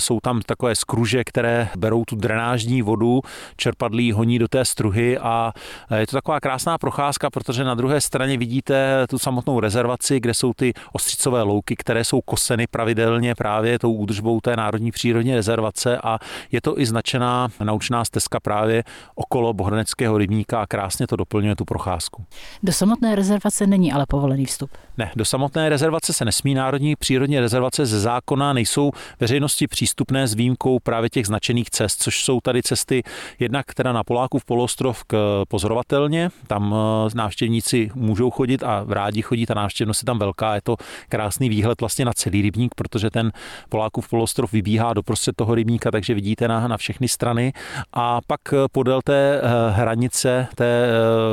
Jsou 0.00 0.20
tam 0.20 0.40
takové 0.40 0.74
skruže, 0.74 1.24
které 1.24 1.68
berou 1.76 2.04
tu 2.04 2.16
drenážní 2.16 2.82
vodu, 2.82 3.20
čerpadlí 3.56 4.12
honí 4.12 4.38
do 4.38 4.48
té 4.48 4.64
struhy 4.64 5.18
a 5.18 5.52
je 5.96 6.06
to 6.06 6.16
taková 6.16 6.40
krásná 6.40 6.78
procházka, 6.78 7.30
protože 7.30 7.64
na 7.64 7.74
druhé 7.74 8.00
straně 8.00 8.38
vidíte 8.38 9.06
tu 9.10 9.18
samotnou 9.18 9.60
rezervaci, 9.60 10.20
kde 10.24 10.34
jsou 10.34 10.52
ty 10.52 10.72
ostřicové 10.92 11.42
louky, 11.42 11.76
které 11.76 12.04
jsou 12.04 12.20
koseny 12.20 12.66
pravidelně 12.66 13.34
právě 13.34 13.78
tou 13.78 13.92
údržbou 13.92 14.40
té 14.40 14.56
národní 14.56 14.90
přírodní 14.90 15.34
rezervace 15.34 15.98
a 15.98 16.18
je 16.52 16.60
to 16.60 16.80
i 16.80 16.86
značená 16.86 17.48
naučná 17.64 18.04
stezka 18.04 18.40
právě 18.40 18.84
okolo 19.14 19.52
Bohdaneckého 19.52 20.18
rybníka 20.18 20.62
a 20.62 20.66
krásně 20.66 21.06
to 21.06 21.16
doplňuje 21.16 21.56
tu 21.56 21.64
procházku. 21.64 22.24
Do 22.62 22.72
samotné 22.72 23.14
rezervace 23.14 23.66
není 23.66 23.92
ale 23.92 24.06
povolený 24.08 24.46
vstup. 24.46 24.70
Ne, 24.98 25.10
do 25.16 25.24
samotné 25.24 25.68
rezervace 25.68 26.12
se 26.12 26.24
nesmí. 26.24 26.54
Národní 26.54 26.96
přírodní 26.96 27.40
rezervace 27.40 27.86
ze 27.86 28.00
zákona 28.00 28.52
nejsou 28.52 28.92
veřejnosti 29.20 29.66
přístupné 29.66 30.26
s 30.28 30.34
výjimkou 30.34 30.78
právě 30.78 31.10
těch 31.10 31.26
značených 31.26 31.70
cest, 31.70 32.02
což 32.02 32.24
jsou 32.24 32.40
tady 32.40 32.62
cesty 32.62 33.02
jednak 33.38 33.74
teda 33.74 33.92
na 33.92 34.04
Polákův 34.04 34.44
polostrov 34.44 35.04
k 35.04 35.42
pozorovatelně. 35.48 36.30
Tam 36.46 36.74
eh, 36.74 37.10
návštěvníci 37.14 37.90
můžou 37.94 38.30
chodit 38.30 38.62
a 38.62 38.84
rádi 38.88 39.22
chodí, 39.22 39.46
ta 39.46 39.54
návštěvnost 39.54 40.02
je 40.02 40.06
tam 40.06 40.13
velká. 40.18 40.54
Je 40.54 40.60
to 40.62 40.76
krásný 41.08 41.48
výhled 41.48 41.80
vlastně 41.80 42.04
na 42.04 42.12
celý 42.12 42.42
rybník, 42.42 42.74
protože 42.74 43.10
ten 43.10 43.32
Polákův 43.68 44.08
polostrov 44.08 44.52
vybíhá 44.52 44.92
do 44.92 45.02
prostřed 45.02 45.36
toho 45.36 45.54
rybníka, 45.54 45.90
takže 45.90 46.14
vidíte 46.14 46.48
na, 46.48 46.68
na 46.68 46.76
všechny 46.76 47.08
strany. 47.08 47.52
A 47.92 48.20
pak 48.26 48.40
eh, 48.52 48.56
podél 48.72 49.00
té 49.04 49.40
eh, 49.40 49.70
hranice 49.70 50.46
té, 50.54 50.88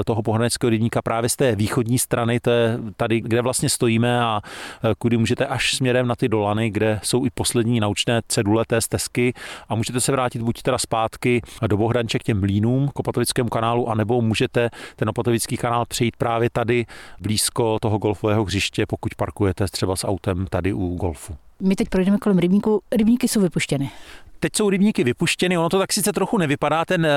toho 0.06 0.22
pohraneckého 0.22 0.70
rybníka 0.70 1.02
právě 1.02 1.30
z 1.30 1.36
té 1.36 1.56
východní 1.56 2.00
strany, 2.00 2.40
to 2.40 2.52
je 2.52 2.78
tady, 2.98 3.22
kde 3.22 3.42
vlastně 3.42 3.70
stojíme 3.70 4.22
a 4.22 4.42
kudy 4.98 5.18
můžete 5.18 5.46
až 5.46 5.76
směrem 5.76 6.08
na 6.08 6.16
ty 6.16 6.30
dolany, 6.30 6.70
kde 6.70 7.00
jsou 7.04 7.26
i 7.26 7.30
poslední 7.34 7.80
naučné 7.80 8.22
cedule 8.28 8.64
té 8.68 8.82
stezky 8.82 9.34
a 9.70 9.76
můžete 9.76 10.02
se 10.02 10.12
vrátit 10.12 10.42
buď 10.42 10.62
teda 10.62 10.78
zpátky 10.78 11.42
do 11.68 11.78
Bohdanče 11.78 12.20
k 12.20 12.24
těm 12.24 12.40
mlínům, 12.40 12.90
k 12.94 13.00
Opatovickému 13.00 13.50
kanálu, 13.50 13.90
anebo 13.90 14.22
můžete 14.22 14.70
ten 14.96 15.10
Opatovický 15.10 15.58
kanál 15.58 15.86
přejít 15.86 16.16
právě 16.16 16.50
tady 16.50 16.86
blízko 17.22 17.78
toho 17.82 17.98
golfového 17.98 18.44
hřiště, 18.44 18.61
pokud 18.86 19.16
parkujete 19.16 19.68
třeba 19.68 19.96
s 19.96 20.08
autem 20.08 20.48
tady 20.50 20.74
u 20.74 20.96
golfu. 20.96 21.36
My 21.60 21.76
teď 21.76 21.90
projdeme 21.90 22.18
kolem 22.18 22.38
rybníku. 22.38 22.82
Rybníky 22.92 23.28
jsou 23.28 23.42
vypuštěny. 23.42 23.92
Teď 24.44 24.56
jsou 24.56 24.70
rybníky 24.70 25.04
vypuštěny, 25.04 25.58
ono 25.58 25.70
to 25.70 25.80
tak 25.80 25.94
sice 25.94 26.14
trochu 26.14 26.38
nevypadá, 26.38 26.86
ten 26.86 27.06
eh, 27.06 27.10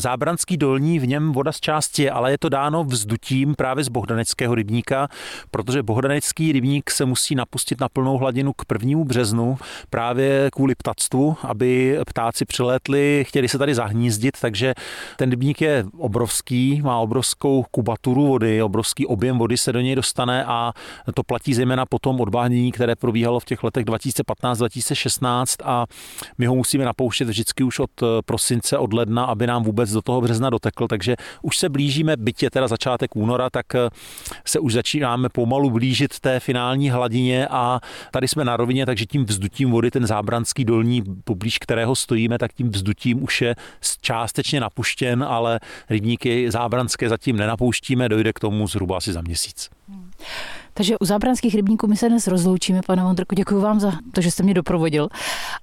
zábranský 0.00 0.56
dolní, 0.56 0.98
v 0.98 1.06
něm 1.06 1.32
voda 1.32 1.52
z 1.52 1.60
části 1.60 2.02
je, 2.02 2.10
ale 2.10 2.30
je 2.30 2.38
to 2.38 2.48
dáno 2.48 2.84
vzdutím 2.84 3.54
právě 3.54 3.84
z 3.84 3.88
Bohdaneckého 3.88 4.54
rybníka, 4.54 5.08
protože 5.50 5.82
Bohdanecký 5.82 6.52
rybník 6.52 6.90
se 6.90 7.04
musí 7.04 7.34
napustit 7.34 7.80
na 7.80 7.88
plnou 7.88 8.18
hladinu 8.18 8.52
k 8.52 8.64
prvnímu 8.64 9.04
březnu 9.04 9.58
právě 9.90 10.48
kvůli 10.52 10.74
ptactvu, 10.74 11.36
aby 11.42 11.98
ptáci 12.06 12.44
přilétli, 12.44 13.24
chtěli 13.28 13.48
se 13.48 13.58
tady 13.58 13.74
zahnízdit, 13.74 14.40
takže 14.40 14.74
ten 15.16 15.30
rybník 15.30 15.60
je 15.60 15.84
obrovský, 15.98 16.82
má 16.82 16.98
obrovskou 16.98 17.64
kubaturu 17.70 18.26
vody, 18.26 18.62
obrovský 18.62 19.06
objem 19.06 19.38
vody 19.38 19.56
se 19.56 19.72
do 19.72 19.80
něj 19.80 19.94
dostane 19.94 20.44
a 20.44 20.72
to 21.14 21.22
platí 21.22 21.54
zejména 21.54 21.86
po 21.86 21.98
tom 21.98 22.20
odbáhnění, 22.20 22.72
které 22.72 22.96
probíhalo 22.96 23.40
v 23.40 23.44
těch 23.44 23.62
letech 23.62 23.84
2015-2016 23.84 25.46
a 25.64 25.86
my 26.38 26.46
ho 26.46 26.65
musíme 26.66 26.84
napouštět 26.84 27.28
vždycky 27.28 27.64
už 27.64 27.78
od 27.78 28.02
eh, 28.02 28.06
prosince, 28.24 28.78
od 28.78 28.92
ledna, 28.92 29.24
aby 29.24 29.46
nám 29.46 29.62
vůbec 29.62 29.90
do 29.90 30.02
toho 30.02 30.20
března 30.20 30.50
dotekl, 30.50 30.88
takže 30.88 31.16
už 31.42 31.58
se 31.58 31.68
blížíme, 31.68 32.16
je 32.42 32.50
teda 32.50 32.68
začátek 32.68 33.16
února, 33.16 33.50
tak 33.50 33.74
eh, 33.74 33.88
se 34.44 34.58
už 34.58 34.72
začínáme 34.72 35.28
pomalu 35.28 35.70
blížit 35.70 36.20
té 36.20 36.40
finální 36.40 36.90
hladině 36.90 37.48
a 37.50 37.80
tady 38.10 38.28
jsme 38.28 38.44
na 38.44 38.56
rovině, 38.56 38.86
takže 38.86 39.06
tím 39.06 39.24
vzdutím 39.24 39.70
vody, 39.70 39.90
ten 39.90 40.06
zábranský 40.06 40.64
dolní, 40.64 41.02
poblíž 41.24 41.58
kterého 41.58 41.94
stojíme, 41.96 42.38
tak 42.38 42.52
tím 42.52 42.70
vzdutím 42.70 43.22
už 43.22 43.42
je 43.42 43.54
částečně 44.00 44.60
napuštěn, 44.60 45.24
ale 45.28 45.60
rybníky 45.90 46.50
zábranské 46.50 47.08
zatím 47.08 47.36
nenapouštíme, 47.36 48.08
dojde 48.08 48.32
k 48.32 48.40
tomu 48.40 48.68
zhruba 48.68 48.96
asi 48.96 49.12
za 49.12 49.20
měsíc. 49.20 49.75
Takže 50.74 50.98
u 50.98 51.04
zábranských 51.04 51.54
rybníků 51.54 51.86
my 51.86 51.96
se 51.96 52.08
dnes 52.08 52.26
rozloučíme, 52.26 52.80
pane 52.86 53.02
Mondrku. 53.02 53.34
Děkuji 53.34 53.60
vám 53.60 53.80
za 53.80 53.92
to, 54.12 54.20
že 54.20 54.30
jste 54.30 54.42
mě 54.42 54.54
doprovodil. 54.54 55.08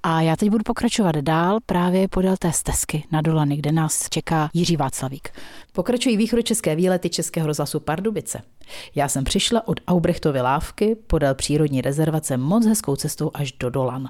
A 0.03 0.21
já 0.21 0.35
teď 0.35 0.49
budu 0.49 0.63
pokračovat 0.63 1.15
dál 1.15 1.59
právě 1.65 2.07
podél 2.07 2.37
té 2.37 2.51
stezky 2.51 3.03
na 3.11 3.21
Dolany, 3.21 3.57
kde 3.57 3.71
nás 3.71 4.09
čeká 4.09 4.49
Jiří 4.53 4.77
Václavík. 4.77 5.29
Pokračují 5.73 6.17
východočeské 6.17 6.75
výlety 6.75 7.09
Českého 7.09 7.47
rozhlasu 7.47 7.79
Pardubice. 7.79 8.41
Já 8.95 9.07
jsem 9.07 9.23
přišla 9.23 9.67
od 9.67 9.79
Aubrechtovy 9.87 10.41
lávky 10.41 10.95
podél 10.95 11.35
přírodní 11.35 11.81
rezervace 11.81 12.37
moc 12.37 12.65
hezkou 12.65 12.95
cestou 12.95 13.31
až 13.33 13.51
do 13.51 13.69
Dolan. 13.69 14.09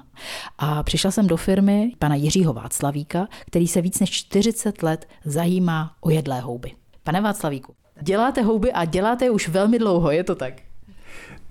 A 0.58 0.82
přišla 0.82 1.10
jsem 1.10 1.26
do 1.26 1.36
firmy 1.36 1.92
pana 1.98 2.14
Jiřího 2.14 2.52
Václavíka, 2.52 3.28
který 3.46 3.68
se 3.68 3.80
víc 3.80 4.00
než 4.00 4.10
40 4.10 4.82
let 4.82 5.08
zajímá 5.24 5.94
o 6.00 6.10
jedlé 6.10 6.40
houby. 6.40 6.72
Pane 7.02 7.20
Václavíku, 7.20 7.74
děláte 8.00 8.42
houby 8.42 8.72
a 8.72 8.84
děláte 8.84 9.24
je 9.24 9.30
už 9.30 9.48
velmi 9.48 9.78
dlouho, 9.78 10.10
je 10.10 10.24
to 10.24 10.34
tak? 10.34 10.54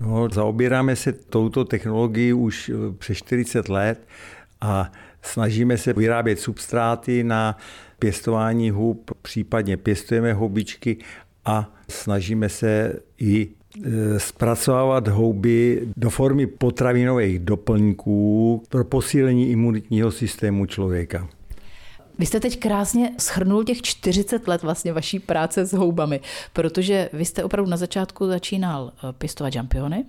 No, 0.00 0.28
zaobíráme 0.32 0.96
se 0.96 1.12
touto 1.12 1.64
technologií 1.64 2.32
už 2.32 2.68
eh, 2.68 2.92
přes 2.98 3.18
40 3.18 3.68
let 3.68 4.06
a 4.60 4.92
snažíme 5.22 5.78
se 5.78 5.92
vyrábět 5.92 6.40
substráty 6.40 7.24
na 7.24 7.58
pěstování 7.98 8.70
hub, 8.70 9.10
případně 9.22 9.76
pěstujeme 9.76 10.32
houbičky 10.32 10.96
a 11.44 11.74
snažíme 11.88 12.48
se 12.48 12.92
i 13.18 13.48
eh, 13.48 14.20
zpracovávat 14.20 15.08
houby 15.08 15.88
do 15.96 16.10
formy 16.10 16.46
potravinových 16.46 17.38
doplňků 17.38 18.62
pro 18.68 18.84
posílení 18.84 19.50
imunitního 19.50 20.10
systému 20.10 20.66
člověka. 20.66 21.28
Vy 22.18 22.26
jste 22.26 22.40
teď 22.40 22.60
krásně 22.60 23.10
schrnul 23.18 23.64
těch 23.64 23.82
40 23.82 24.48
let 24.48 24.62
vlastně 24.62 24.92
vaší 24.92 25.18
práce 25.18 25.66
s 25.66 25.72
houbami, 25.72 26.20
protože 26.52 27.10
vy 27.12 27.24
jste 27.24 27.44
opravdu 27.44 27.70
na 27.70 27.76
začátku 27.76 28.26
začínal 28.26 28.92
eh, 28.96 29.12
pěstovat 29.12 29.52
žampiony, 29.52 30.04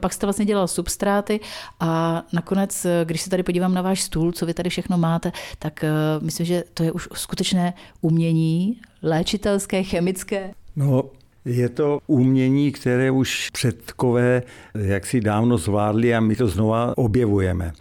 pak 0.00 0.12
jste 0.12 0.26
vlastně 0.26 0.44
dělal 0.44 0.68
substráty 0.68 1.40
a 1.80 2.22
nakonec, 2.32 2.86
když 3.04 3.20
se 3.20 3.30
tady 3.30 3.42
podívám 3.42 3.74
na 3.74 3.82
váš 3.82 4.02
stůl, 4.02 4.32
co 4.32 4.46
vy 4.46 4.54
tady 4.54 4.70
všechno 4.70 4.98
máte, 4.98 5.32
tak 5.58 5.84
uh, 5.84 6.24
myslím, 6.24 6.46
že 6.46 6.64
to 6.74 6.82
je 6.82 6.92
už 6.92 7.08
skutečné 7.14 7.74
umění, 8.00 8.80
léčitelské, 9.02 9.82
chemické. 9.82 10.50
No, 10.76 11.04
je 11.44 11.68
to 11.68 11.98
umění, 12.06 12.72
které 12.72 13.10
už 13.10 13.50
předkové 13.50 14.42
jak 14.74 15.06
si 15.06 15.20
dávno 15.20 15.58
zvládli 15.58 16.14
a 16.14 16.20
my 16.20 16.36
to 16.36 16.46
znova 16.46 16.98
objevujeme. 16.98 17.72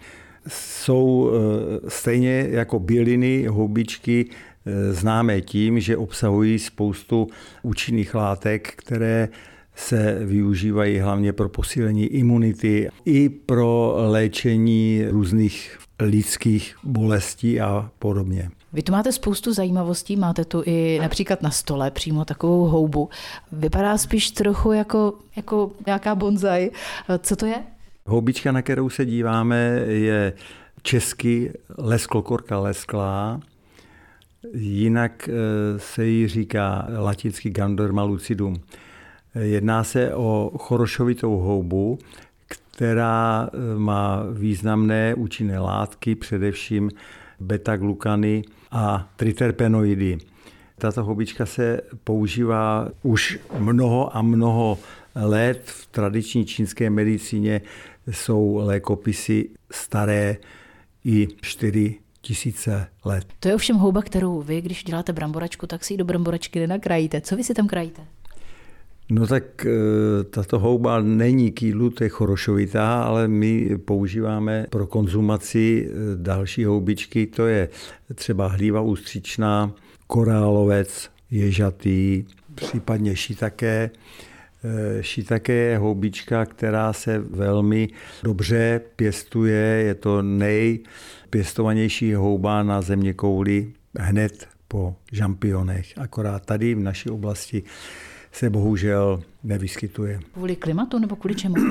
Jsou 0.47 1.32
eh, 1.32 1.89
stejně 1.89 2.47
jako 2.49 2.80
byliny, 2.80 3.45
houbičky, 3.47 4.25
eh, 4.30 4.93
známé 4.93 5.41
tím, 5.41 5.80
že 5.80 5.97
obsahují 5.97 6.60
spoustu 6.60 7.27
účinných 7.63 8.15
látek, 8.15 8.73
které 8.75 9.30
se 9.75 10.19
využívají 10.25 10.99
hlavně 10.99 11.34
pro 11.34 11.49
posílení 11.49 12.06
imunity 12.06 12.89
i 13.06 13.30
pro 13.30 13.95
léčení 13.97 15.06
různých 15.10 15.77
lidských 15.99 16.75
bolestí 16.84 17.62
a 17.62 17.89
podobně. 17.99 18.49
Vy 18.73 18.82
tu 18.82 18.91
máte 18.91 19.12
spoustu 19.12 19.54
zajímavostí, 19.54 20.15
máte 20.15 20.45
tu 20.45 20.63
i 20.65 20.99
například 21.01 21.41
na 21.41 21.51
stole 21.51 21.91
přímo 21.91 22.25
takovou 22.25 22.65
houbu. 22.65 23.10
Vypadá 23.51 23.97
spíš 23.97 24.32
trochu 24.32 24.71
jako, 24.71 25.13
jako 25.36 25.71
nějaká 25.86 26.15
bonsai. 26.15 26.71
Co 27.19 27.36
to 27.36 27.45
je? 27.45 27.56
Houbička, 28.06 28.52
na 28.52 28.62
kterou 28.62 28.90
se 28.90 29.06
díváme, 29.06 29.58
je 29.88 30.34
česky 30.82 31.54
lesklokorka 31.78 32.60
lesklá. 32.60 33.40
Jinak 34.54 35.30
eh, 35.30 35.80
se 35.80 36.06
jí 36.06 36.28
říká 36.28 36.88
latinsky 36.98 37.50
Ganderma 37.50 38.04
lucidum. 38.04 38.56
Jedná 39.36 39.84
se 39.84 40.16
o 40.16 40.52
chorošovitou 40.58 41.38
houbu, 41.38 42.00
která 42.48 43.50
eh, 43.54 43.80
má 43.80 44.24
významné 44.34 45.16
účinné 45.16 45.60
látky, 45.60 46.16
především 46.16 46.92
beta-glukany 47.40 48.44
a 48.72 49.10
triterpenoidy. 49.16 50.18
Tato 50.82 51.04
houbička 51.04 51.46
se 51.46 51.82
používá 52.04 52.89
už 53.04 53.39
mnoho 53.58 54.17
a 54.17 54.22
mnoho 54.22 54.78
let. 55.15 55.62
V 55.65 55.88
tradiční 55.88 56.46
čínské 56.46 56.89
medicíně 56.89 57.62
jsou 58.12 58.62
lékopisy 58.63 59.50
staré 59.72 60.38
i 61.06 61.28
4 61.41 62.00
tisíce 62.22 62.88
let. 63.06 63.28
To 63.39 63.48
je 63.48 63.56
ovšem 63.56 63.76
houba, 63.76 64.02
kterou 64.02 64.41
vy, 64.41 64.62
když 64.62 64.84
děláte 64.84 65.13
bramboračku, 65.13 65.67
tak 65.67 65.84
si 65.84 65.94
ji 65.94 65.98
do 65.98 66.06
bramboračky 66.06 66.60
nenakrajíte. 66.60 67.22
Co 67.22 67.36
vy 67.36 67.44
si 67.44 67.54
tam 67.54 67.67
krajíte? 67.67 68.02
No 69.12 69.28
tak 69.28 69.65
e, 69.65 69.70
tato 70.24 70.60
houba 70.60 71.02
není 71.02 71.52
k 71.52 71.62
jídlu, 71.62 71.89
to 71.89 72.04
je 72.04 72.10
chorošovitá, 72.10 73.04
ale 73.04 73.28
my 73.28 73.78
používáme 73.86 74.65
pro 74.70 74.88
konzumaci 74.88 75.89
e, 75.89 76.15
další 76.15 76.65
houbičky, 76.65 77.28
to 77.28 77.48
je 77.48 77.70
třeba 78.15 78.48
hlíva 78.48 78.82
ústřičná, 78.82 79.74
korálovec, 80.12 81.10
ježatý, 81.32 82.26
případně 82.56 83.15
šitaké. 83.15 83.89
Šitaké 85.02 85.54
je 85.54 85.78
houbička, 85.78 86.45
která 86.45 86.93
se 86.93 87.19
velmi 87.19 87.89
dobře 88.24 88.82
pěstuje, 88.95 89.58
je 89.58 89.95
to 89.95 90.21
nejpěstovanější 90.21 92.13
houba 92.13 92.63
na 92.63 92.82
země 92.82 93.13
kouli 93.13 93.74
hned 94.00 94.47
po 94.67 94.95
žampionech. 95.12 95.97
Akorát 95.97 96.45
tady 96.45 96.76
v 96.76 96.80
naší 96.80 97.10
oblasti 97.10 97.63
se 98.32 98.50
bohužel 98.50 99.24
nevyskytuje. 99.43 100.19
Kvůli 100.34 100.56
klimatu 100.56 101.00
nebo 101.00 101.15
kvůli 101.15 101.36
čemu? 101.36 101.56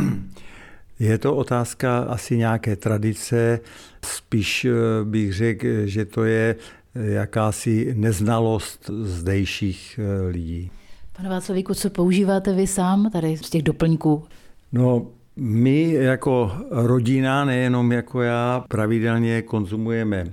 Je 0.98 1.18
to 1.18 1.36
otázka 1.36 1.98
asi 1.98 2.36
nějaké 2.36 2.76
tradice, 2.76 3.60
spíš 4.04 4.64
eh, 4.64 4.70
bych 5.04 5.32
řekl, 5.32 5.66
že 5.84 6.04
to 6.04 6.24
je 6.24 6.56
jakási 6.94 7.94
neznalost 7.96 8.90
zdejších 9.02 10.00
eh, 10.02 10.26
lidí. 10.26 10.70
Pane 11.16 11.28
Václavíku, 11.28 11.74
co 11.74 11.90
používáte 11.90 12.52
vy 12.52 12.66
sám 12.66 13.10
tady 13.10 13.36
z 13.36 13.50
těch 13.50 13.62
doplňků? 13.62 14.24
No, 14.72 15.06
my 15.36 15.92
jako 15.92 16.52
rodina, 16.70 17.44
nejenom 17.44 17.92
jako 17.92 18.22
já, 18.22 18.64
pravidelně 18.68 19.42
konzumujeme 19.42 20.24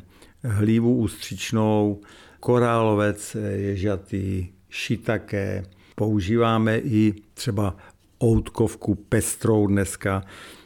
hlívu 0.44 0.96
ústřičnou, 0.96 2.02
korálovec 2.40 3.38
ježatý, 3.56 4.48
šitaké, 4.70 5.64
používáme 5.96 6.78
i 6.78 7.14
třeba 7.34 7.76
outkovku 8.24 8.96
pestrou 8.96 9.68
dneska. 9.68 10.24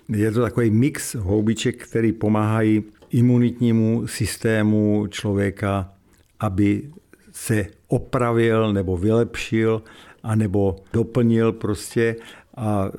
Je 0.09 0.31
to 0.31 0.41
takový 0.41 0.71
mix 0.71 1.15
houbiček, 1.15 1.87
který 1.87 2.11
pomáhají 2.11 2.83
imunitnímu 3.11 4.07
systému 4.07 5.07
člověka, 5.09 5.93
aby 6.39 6.89
se 7.31 7.65
opravil 7.87 8.73
nebo 8.73 8.97
vylepšil 8.97 9.83
a 10.23 10.35
nebo 10.35 10.75
doplnil 10.93 11.51
prostě 11.51 12.15
a 12.57 12.85
e, 12.85 12.91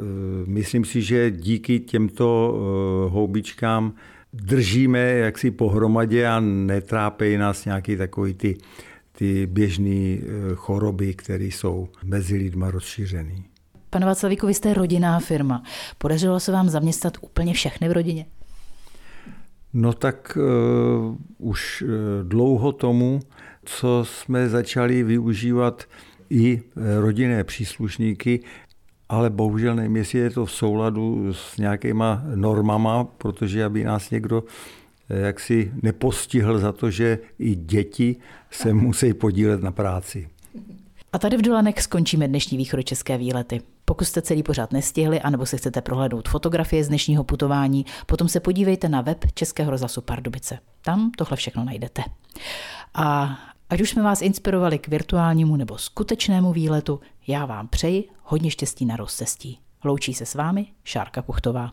myslím 0.46 0.84
si, 0.84 1.02
že 1.02 1.30
díky 1.30 1.80
těmto 1.80 2.54
e, 2.54 3.10
houbičkám 3.10 3.94
držíme 4.32 4.98
jaksi 4.98 5.50
pohromadě 5.50 6.26
a 6.26 6.40
netrápejí 6.40 7.36
nás 7.36 7.64
nějaký 7.64 7.96
takový 7.96 8.34
ty 8.34 8.56
ty 9.12 9.46
běžné 9.46 9.90
eh, 9.90 10.20
choroby, 10.54 11.14
které 11.14 11.44
jsou 11.44 11.88
mezi 12.04 12.36
lidma 12.36 12.70
rozšířené. 12.70 13.34
Pane 13.90 14.06
Václavíku, 14.06 14.46
vy 14.46 14.54
jste 14.54 14.74
rodinná 14.74 15.20
firma. 15.20 15.62
Podařilo 15.98 16.40
se 16.40 16.52
vám 16.52 16.68
zaměstnat 16.68 17.18
úplně 17.20 17.54
všechny 17.54 17.88
v 17.88 17.92
rodině? 17.92 18.26
No 19.74 19.92
tak 19.92 20.38
uh, 20.40 21.16
už 21.38 21.82
uh, 21.82 21.88
dlouho 22.22 22.72
tomu, 22.72 23.20
co 23.64 24.04
jsme 24.04 24.48
začali 24.48 25.02
využívat 25.02 25.84
i 26.30 26.62
rodinné 27.00 27.44
příslušníky, 27.44 28.40
ale 29.08 29.30
bohužel 29.30 29.74
nevím, 29.74 29.96
jestli 29.96 30.18
je 30.18 30.30
to 30.30 30.46
v 30.46 30.52
souladu 30.52 31.32
s 31.32 31.56
nějakýma 31.56 32.22
normama, 32.34 33.04
protože 33.04 33.64
aby 33.64 33.84
nás 33.84 34.10
někdo 34.10 34.44
jak 35.12 35.40
si 35.40 35.72
nepostihl 35.82 36.58
za 36.58 36.72
to, 36.72 36.90
že 36.90 37.18
i 37.38 37.54
děti 37.54 38.16
se 38.50 38.74
musí 38.74 39.14
podílet 39.14 39.62
na 39.62 39.72
práci. 39.72 40.28
A 41.12 41.18
tady 41.18 41.36
v 41.36 41.42
Dolanech 41.42 41.82
skončíme 41.82 42.28
dnešní 42.28 42.58
východočeské 42.58 43.18
výlety. 43.18 43.60
Pokud 43.84 44.04
jste 44.04 44.22
celý 44.22 44.42
pořád 44.42 44.72
nestihli, 44.72 45.20
anebo 45.20 45.46
si 45.46 45.58
chcete 45.58 45.80
prohlédnout 45.80 46.28
fotografie 46.28 46.84
z 46.84 46.88
dnešního 46.88 47.24
putování, 47.24 47.86
potom 48.06 48.28
se 48.28 48.40
podívejte 48.40 48.88
na 48.88 49.00
web 49.00 49.24
Českého 49.34 49.70
rozhlasu 49.70 50.00
Pardubice. 50.00 50.58
Tam 50.84 51.10
tohle 51.16 51.36
všechno 51.36 51.64
najdete. 51.64 52.02
A 52.94 53.38
ať 53.70 53.80
už 53.80 53.90
jsme 53.90 54.02
vás 54.02 54.22
inspirovali 54.22 54.78
k 54.78 54.88
virtuálnímu 54.88 55.56
nebo 55.56 55.78
skutečnému 55.78 56.52
výletu, 56.52 57.00
já 57.26 57.46
vám 57.46 57.68
přeji 57.68 58.08
hodně 58.22 58.50
štěstí 58.50 58.86
na 58.86 58.96
rozcestí. 58.96 59.58
Loučí 59.84 60.14
se 60.14 60.26
s 60.26 60.34
vámi 60.34 60.66
Šárka 60.84 61.22
Puchtová. 61.22 61.72